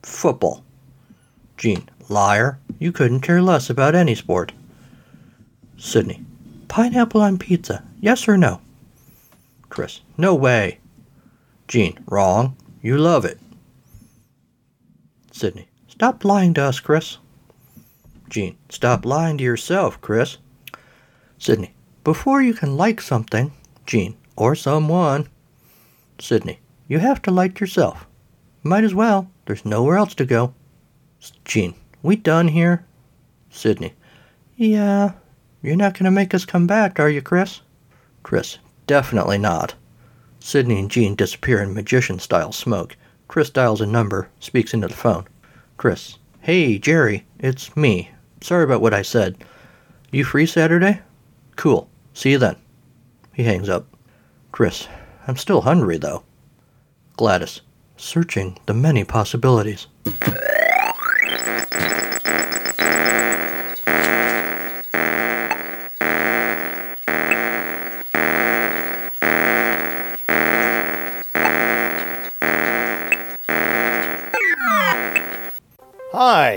Football. 0.02 0.62
Jean, 1.56 1.88
Liar. 2.10 2.58
You 2.78 2.92
couldn't 2.92 3.20
care 3.20 3.40
less 3.40 3.70
about 3.70 3.94
any 3.94 4.14
sport. 4.14 4.52
Sydney. 5.78 6.22
Pineapple 6.68 7.22
on 7.22 7.38
pizza. 7.38 7.82
Yes 8.00 8.28
or 8.28 8.36
no? 8.36 8.60
Chris. 9.70 10.00
No 10.18 10.34
way. 10.34 10.78
Jean, 11.68 11.98
wrong. 12.06 12.56
You 12.82 12.98
love 12.98 13.24
it. 13.24 13.38
Sydney, 15.30 15.68
stop 15.88 16.24
lying 16.24 16.52
to 16.54 16.62
us, 16.62 16.80
Chris. 16.80 17.16
Jean, 18.28 18.56
stop 18.68 19.06
lying 19.06 19.38
to 19.38 19.44
yourself, 19.44 20.00
Chris. 20.00 20.36
Sydney, 21.38 21.74
before 22.04 22.42
you 22.42 22.52
can 22.52 22.76
like 22.76 23.00
something, 23.00 23.52
Jean, 23.86 24.16
or 24.36 24.54
someone. 24.54 25.28
Sydney, 26.22 26.60
you 26.86 27.00
have 27.00 27.20
to 27.22 27.32
light 27.32 27.58
yourself. 27.58 28.06
Might 28.62 28.84
as 28.84 28.94
well. 28.94 29.28
There's 29.46 29.64
nowhere 29.64 29.96
else 29.96 30.14
to 30.14 30.24
go. 30.24 30.54
Jean, 31.44 31.74
we 32.00 32.14
done 32.14 32.46
here? 32.46 32.84
Sydney, 33.50 33.94
yeah. 34.56 35.14
You're 35.62 35.74
not 35.74 35.94
going 35.94 36.04
to 36.04 36.12
make 36.12 36.32
us 36.32 36.44
come 36.44 36.68
back, 36.68 37.00
are 37.00 37.08
you, 37.08 37.22
Chris? 37.22 37.60
Chris, 38.22 38.58
definitely 38.86 39.36
not. 39.36 39.74
Sydney 40.38 40.78
and 40.78 40.88
Jean 40.88 41.16
disappear 41.16 41.60
in 41.60 41.74
magician 41.74 42.20
style 42.20 42.52
smoke. 42.52 42.96
Chris 43.26 43.50
dials 43.50 43.80
a 43.80 43.86
number, 43.86 44.28
speaks 44.38 44.72
into 44.72 44.86
the 44.86 44.94
phone. 44.94 45.26
Chris, 45.76 46.18
hey, 46.40 46.78
Jerry, 46.78 47.26
it's 47.40 47.76
me. 47.76 48.12
Sorry 48.40 48.62
about 48.62 48.80
what 48.80 48.94
I 48.94 49.02
said. 49.02 49.42
You 50.12 50.22
free 50.22 50.46
Saturday? 50.46 51.00
Cool. 51.56 51.88
See 52.14 52.30
you 52.30 52.38
then. 52.38 52.54
He 53.32 53.42
hangs 53.42 53.68
up. 53.68 53.86
Chris, 54.52 54.86
I'm 55.26 55.36
still 55.36 55.62
hungry, 55.62 55.98
though. 55.98 56.24
Gladys, 57.16 57.60
searching 57.96 58.58
the 58.66 58.74
many 58.74 59.04
possibilities. 59.04 59.86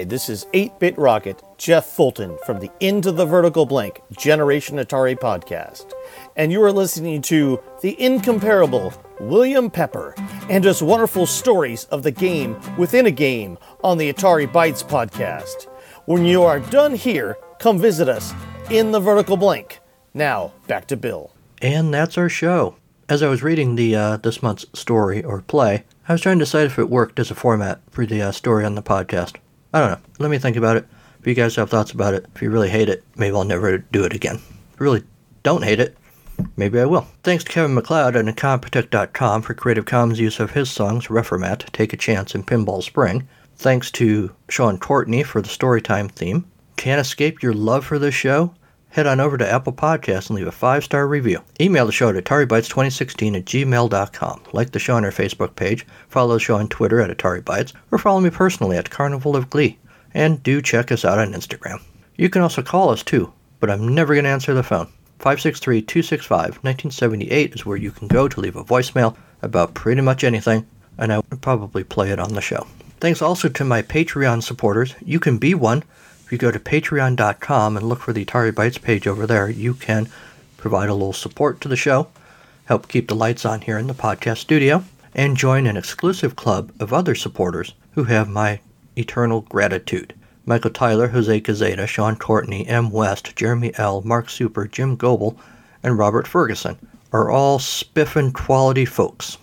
This 0.10 0.30
is 0.30 0.46
8 0.54 0.80
Bit 0.80 0.98
Rocket, 0.98 1.42
Jeff 1.58 1.86
Fulton 1.86 2.38
from 2.46 2.60
the 2.60 2.72
Into 2.80 3.12
the 3.12 3.26
Vertical 3.26 3.66
Blank 3.66 4.02
Generation 4.18 4.78
Atari 4.78 5.18
podcast. 5.18 5.92
And 6.36 6.52
you 6.52 6.62
are 6.64 6.72
listening 6.72 7.22
to 7.24 7.60
the 7.82 8.00
incomparable 8.02 8.94
William 9.20 9.70
Pepper 9.72 10.14
and 10.50 10.64
his 10.64 10.84
wonderful 10.84 11.26
stories 11.26 11.86
of 11.86 12.04
the 12.04 12.12
game 12.12 12.58
within 12.78 13.06
a 13.06 13.12
game 13.12 13.58
on 13.84 13.98
the 13.98 14.12
Atari 14.12 14.48
Bytes 14.48 14.84
podcast. 14.84 15.68
When 16.06 16.26
you 16.26 16.44
are 16.44 16.60
done 16.60 16.96
here, 16.96 17.38
come 17.60 17.80
visit 17.80 18.08
us 18.08 18.34
in 18.70 18.92
the 18.92 19.00
Vertical 19.00 19.38
Blank. 19.38 19.80
Now, 20.14 20.54
back 20.68 20.88
to 20.88 20.98
Bill. 20.98 21.32
And 21.62 21.94
that's 21.94 22.18
our 22.18 22.30
show. 22.30 22.76
As 23.10 23.24
I 23.24 23.28
was 23.28 23.44
reading 23.44 23.76
the 23.76 23.96
uh, 23.96 24.18
this 24.18 24.42
month's 24.44 24.66
story 24.74 25.24
or 25.24 25.42
play, 25.42 25.84
I 26.08 26.14
was 26.14 26.22
trying 26.22 26.40
to 26.40 26.46
decide 26.46 26.66
if 26.66 26.80
it 26.80 26.90
worked 26.90 27.20
as 27.20 27.32
a 27.32 27.36
format 27.36 27.80
for 27.90 28.06
the 28.06 28.22
uh, 28.22 28.32
story 28.32 28.66
on 28.66 28.76
the 28.76 28.84
podcast. 28.84 29.38
I 29.76 29.82
don't 29.82 29.90
know. 29.90 30.00
Let 30.20 30.32
me 30.32 30.38
think 30.38 30.56
about 30.56 30.78
it. 30.78 30.88
If 31.20 31.28
you 31.28 31.34
guys 31.34 31.58
have 31.58 31.70
thoughts 31.70 31.92
about 31.92 32.14
it, 32.14 32.26
if 32.34 32.42
you 32.42 32.50
really 32.50 32.70
hate 32.70 32.88
it, 32.88 33.04
maybe 33.18 33.36
I'll 33.36 33.44
never 33.44 33.78
do 33.78 34.06
it 34.06 34.14
again. 34.14 34.36
If 34.36 34.80
you 34.80 34.86
really 34.86 35.04
don't 35.44 35.66
hate 35.66 35.82
it, 35.82 35.98
maybe 36.56 36.80
I 36.80 36.86
will. 36.86 37.08
Thanks 37.24 37.44
to 37.44 37.52
Kevin 37.52 37.74
MacLeod 37.74 38.16
and 38.16 38.30
Incompetech.com 38.30 39.42
for 39.42 39.54
Creative 39.54 39.84
Commons 39.86 40.18
use 40.18 40.40
of 40.40 40.52
his 40.52 40.72
songs 40.72 41.08
Reformat, 41.08 41.70
Take 41.74 41.92
a 41.92 41.98
Chance, 41.98 42.36
and 42.36 42.48
Pinball 42.48 42.84
Spring. 42.84 43.28
Thanks 43.58 43.92
to 43.92 44.34
Sean 44.48 44.78
Courtney 44.78 45.24
for 45.24 45.42
the 45.42 45.50
Storytime 45.50 46.10
theme. 46.10 46.46
Can't 46.78 47.02
escape 47.02 47.44
your 47.44 47.54
love 47.54 47.84
for 47.86 48.00
this 48.00 48.16
show? 48.16 48.56
Head 48.96 49.08
on 49.08 49.20
over 49.20 49.38
to 49.38 49.52
Apple 49.52 49.74
Podcasts 49.74 50.30
and 50.30 50.38
leave 50.38 50.48
a 50.48 50.54
five 50.54 50.82
star 50.82 51.06
review. 51.06 51.42
Email 51.60 51.86
the 51.86 51.92
show 51.92 52.08
at 52.08 52.16
AtariBytes2016 52.16 53.36
at 53.36 53.44
gmail.com. 53.44 54.44
Like 54.54 54.72
the 54.72 54.80
show 54.80 54.96
on 54.96 55.04
our 55.04 55.12
Facebook 55.12 55.58
page, 55.58 55.86
follow 56.08 56.36
the 56.36 56.40
show 56.40 56.56
on 56.56 56.70
Twitter 56.70 57.02
at 57.02 57.10
AtariBytes, 57.10 57.74
or 57.92 57.98
follow 57.98 58.22
me 58.22 58.30
personally 58.30 58.78
at 58.78 58.90
Carnival 58.90 59.36
of 59.36 59.50
Glee. 59.50 59.78
And 60.14 60.42
do 60.44 60.62
check 60.62 60.94
us 60.94 61.04
out 61.04 61.20
on 61.20 61.34
Instagram. 61.34 61.82
You 62.16 62.30
can 62.30 62.42
also 62.42 62.62
call 62.62 62.90
us 62.90 63.04
too, 63.04 63.34
but 63.60 63.70
I'm 63.70 63.94
never 63.94 64.14
going 64.14 64.24
to 64.24 64.30
answer 64.30 64.54
the 64.54 64.64
phone. 64.64 64.88
563 65.20 65.82
265 65.82 66.40
1978 66.64 67.54
is 67.54 67.66
where 67.66 67.76
you 67.76 67.92
can 67.92 68.08
go 68.08 68.30
to 68.30 68.40
leave 68.40 68.56
a 68.56 68.64
voicemail 68.64 69.18
about 69.42 69.74
pretty 69.74 70.00
much 70.00 70.24
anything, 70.24 70.66
and 70.98 71.12
I 71.12 71.18
would 71.18 71.42
probably 71.42 71.84
play 71.84 72.12
it 72.12 72.20
on 72.22 72.34
the 72.34 72.40
show. 72.40 72.66
Thanks 73.02 73.22
also 73.22 73.50
to 73.50 73.66
my 73.66 73.82
Patreon 73.82 74.42
supporters. 74.42 74.96
You 75.04 75.20
can 75.20 75.38
be 75.38 75.54
one. 75.54 75.84
You 76.36 76.40
go 76.40 76.52
to 76.52 76.60
patreon.com 76.60 77.78
and 77.78 77.88
look 77.88 78.02
for 78.02 78.12
the 78.12 78.26
Atari 78.26 78.52
Bytes 78.52 78.82
page 78.82 79.08
over 79.08 79.26
there, 79.26 79.50
you 79.50 79.74
can 79.74 80.10
provide 80.58 80.90
a 80.90 80.94
little 80.94 81.14
support 81.14 81.62
to 81.62 81.70
the 81.70 81.78
show, 81.78 82.10
help 82.66 82.90
keep 82.90 83.08
the 83.08 83.16
lights 83.16 83.46
on 83.46 83.62
here 83.62 83.78
in 83.78 83.88
the 83.88 83.94
podcast 83.94 84.40
studio, 84.40 84.84
and 85.14 85.38
join 85.38 85.66
an 85.66 85.78
exclusive 85.78 86.36
club 86.36 86.74
of 86.78 86.92
other 86.92 87.16
supporters 87.16 87.74
who 87.92 88.04
have 88.04 88.28
my 88.28 88.60
eternal 88.98 89.44
gratitude. 89.48 90.14
Michael 90.46 90.72
Tyler, 90.72 91.08
Jose 91.08 91.40
Cazeta, 91.40 91.88
Sean 91.88 92.18
Courtney, 92.18 92.68
M. 92.68 92.90
West, 92.90 93.34
Jeremy 93.38 93.72
L., 93.76 94.02
Mark 94.02 94.30
Super, 94.30 94.68
Jim 94.68 94.98
Goebel, 94.98 95.40
and 95.84 95.98
Robert 95.98 96.28
Ferguson 96.28 96.78
are 97.14 97.32
all 97.32 97.60
spiffin' 97.60 98.34
quality 98.34 98.84
folks. 98.84 99.38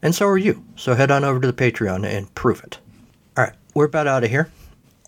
And 0.00 0.14
so 0.14 0.26
are 0.26 0.38
you. 0.38 0.64
So 0.76 0.94
head 0.94 1.10
on 1.10 1.24
over 1.24 1.40
to 1.40 1.46
the 1.46 1.52
Patreon 1.52 2.06
and 2.06 2.34
prove 2.34 2.62
it. 2.64 2.78
Alright, 3.36 3.52
we're 3.74 3.84
about 3.84 4.06
out 4.06 4.24
of 4.24 4.30
here. 4.30 4.50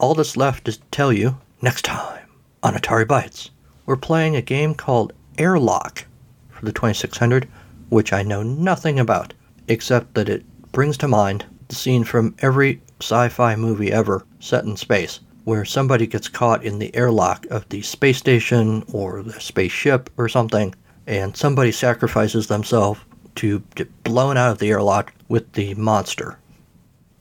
All 0.00 0.14
that's 0.14 0.34
left 0.34 0.66
is 0.66 0.78
to 0.78 0.84
tell 0.90 1.12
you 1.12 1.36
next 1.60 1.84
time 1.84 2.26
on 2.62 2.72
Atari 2.72 3.04
Bytes. 3.04 3.50
We're 3.84 3.96
playing 3.96 4.34
a 4.34 4.40
game 4.40 4.74
called 4.74 5.12
Airlock 5.36 6.06
for 6.48 6.64
the 6.64 6.72
2600, 6.72 7.46
which 7.90 8.10
I 8.10 8.22
know 8.22 8.42
nothing 8.42 8.98
about, 8.98 9.34
except 9.68 10.14
that 10.14 10.30
it 10.30 10.42
brings 10.72 10.96
to 10.98 11.08
mind 11.08 11.44
the 11.68 11.74
scene 11.74 12.04
from 12.04 12.34
every 12.38 12.80
sci 13.02 13.28
fi 13.28 13.54
movie 13.56 13.92
ever 13.92 14.24
set 14.38 14.64
in 14.64 14.74
space, 14.78 15.20
where 15.44 15.66
somebody 15.66 16.06
gets 16.06 16.28
caught 16.28 16.64
in 16.64 16.78
the 16.78 16.96
airlock 16.96 17.44
of 17.50 17.68
the 17.68 17.82
space 17.82 18.16
station 18.16 18.82
or 18.94 19.22
the 19.22 19.38
spaceship 19.38 20.08
or 20.16 20.30
something, 20.30 20.74
and 21.06 21.36
somebody 21.36 21.72
sacrifices 21.72 22.46
themselves 22.46 23.00
to 23.34 23.62
get 23.74 24.02
blown 24.02 24.38
out 24.38 24.52
of 24.52 24.58
the 24.60 24.70
airlock 24.70 25.12
with 25.28 25.52
the 25.52 25.74
monster, 25.74 26.38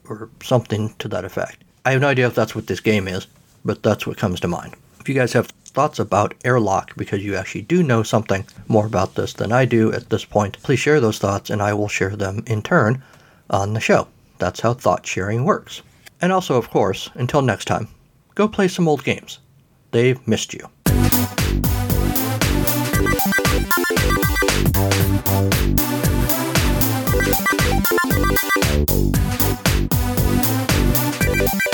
or 0.05 0.29
something 0.41 0.95
to 0.99 1.09
that 1.09 1.25
effect. 1.25 1.65
I 1.89 1.93
have 1.93 2.02
no 2.02 2.10
idea 2.10 2.28
if 2.28 2.36
that's 2.36 2.54
what 2.54 2.67
this 2.67 2.82
game 2.82 3.08
is, 3.08 3.25
but 3.65 3.82
that's 3.82 4.06
what 4.06 4.15
comes 4.15 4.39
to 4.41 4.47
mind. 4.47 4.75
If 4.99 5.10
you 5.10 5.15
guys 5.15 5.34
have 5.34 5.47
thoughts 5.47 5.97
about 5.97 6.36
Airlock, 6.45 6.95
because 6.95 7.23
you 7.23 7.36
actually 7.36 7.63
do 7.63 7.82
know 7.82 8.04
something 8.04 8.45
more 8.67 8.86
about 8.86 9.15
this 9.15 9.34
than 9.34 9.52
I 9.52 9.65
do 9.65 9.91
at 9.91 10.12
this 10.12 10.23
point, 10.23 10.62
please 10.62 10.78
share 10.78 11.02
those 11.02 11.17
thoughts 11.17 11.49
and 11.49 11.63
I 11.63 11.73
will 11.73 11.88
share 11.88 12.15
them 12.15 12.43
in 12.45 12.62
turn 12.62 13.02
on 13.49 13.73
the 13.73 13.80
show. 13.80 14.08
That's 14.38 14.60
how 14.60 14.75
thought 14.75 15.08
sharing 15.08 15.45
works. 15.45 15.82
And 16.21 16.32
also, 16.32 16.58
of 16.58 16.69
course, 16.69 17.10
until 17.15 17.41
next 17.41 17.65
time, 17.65 17.88
go 18.36 18.47
play 18.47 18.68
some 18.68 18.88
old 18.88 19.03
games. 19.03 19.39
They've 19.89 20.28
missed 20.28 20.53
you. 20.53 20.70
Thank 28.80 29.03
you. 29.03 29.09
Thank 31.30 31.69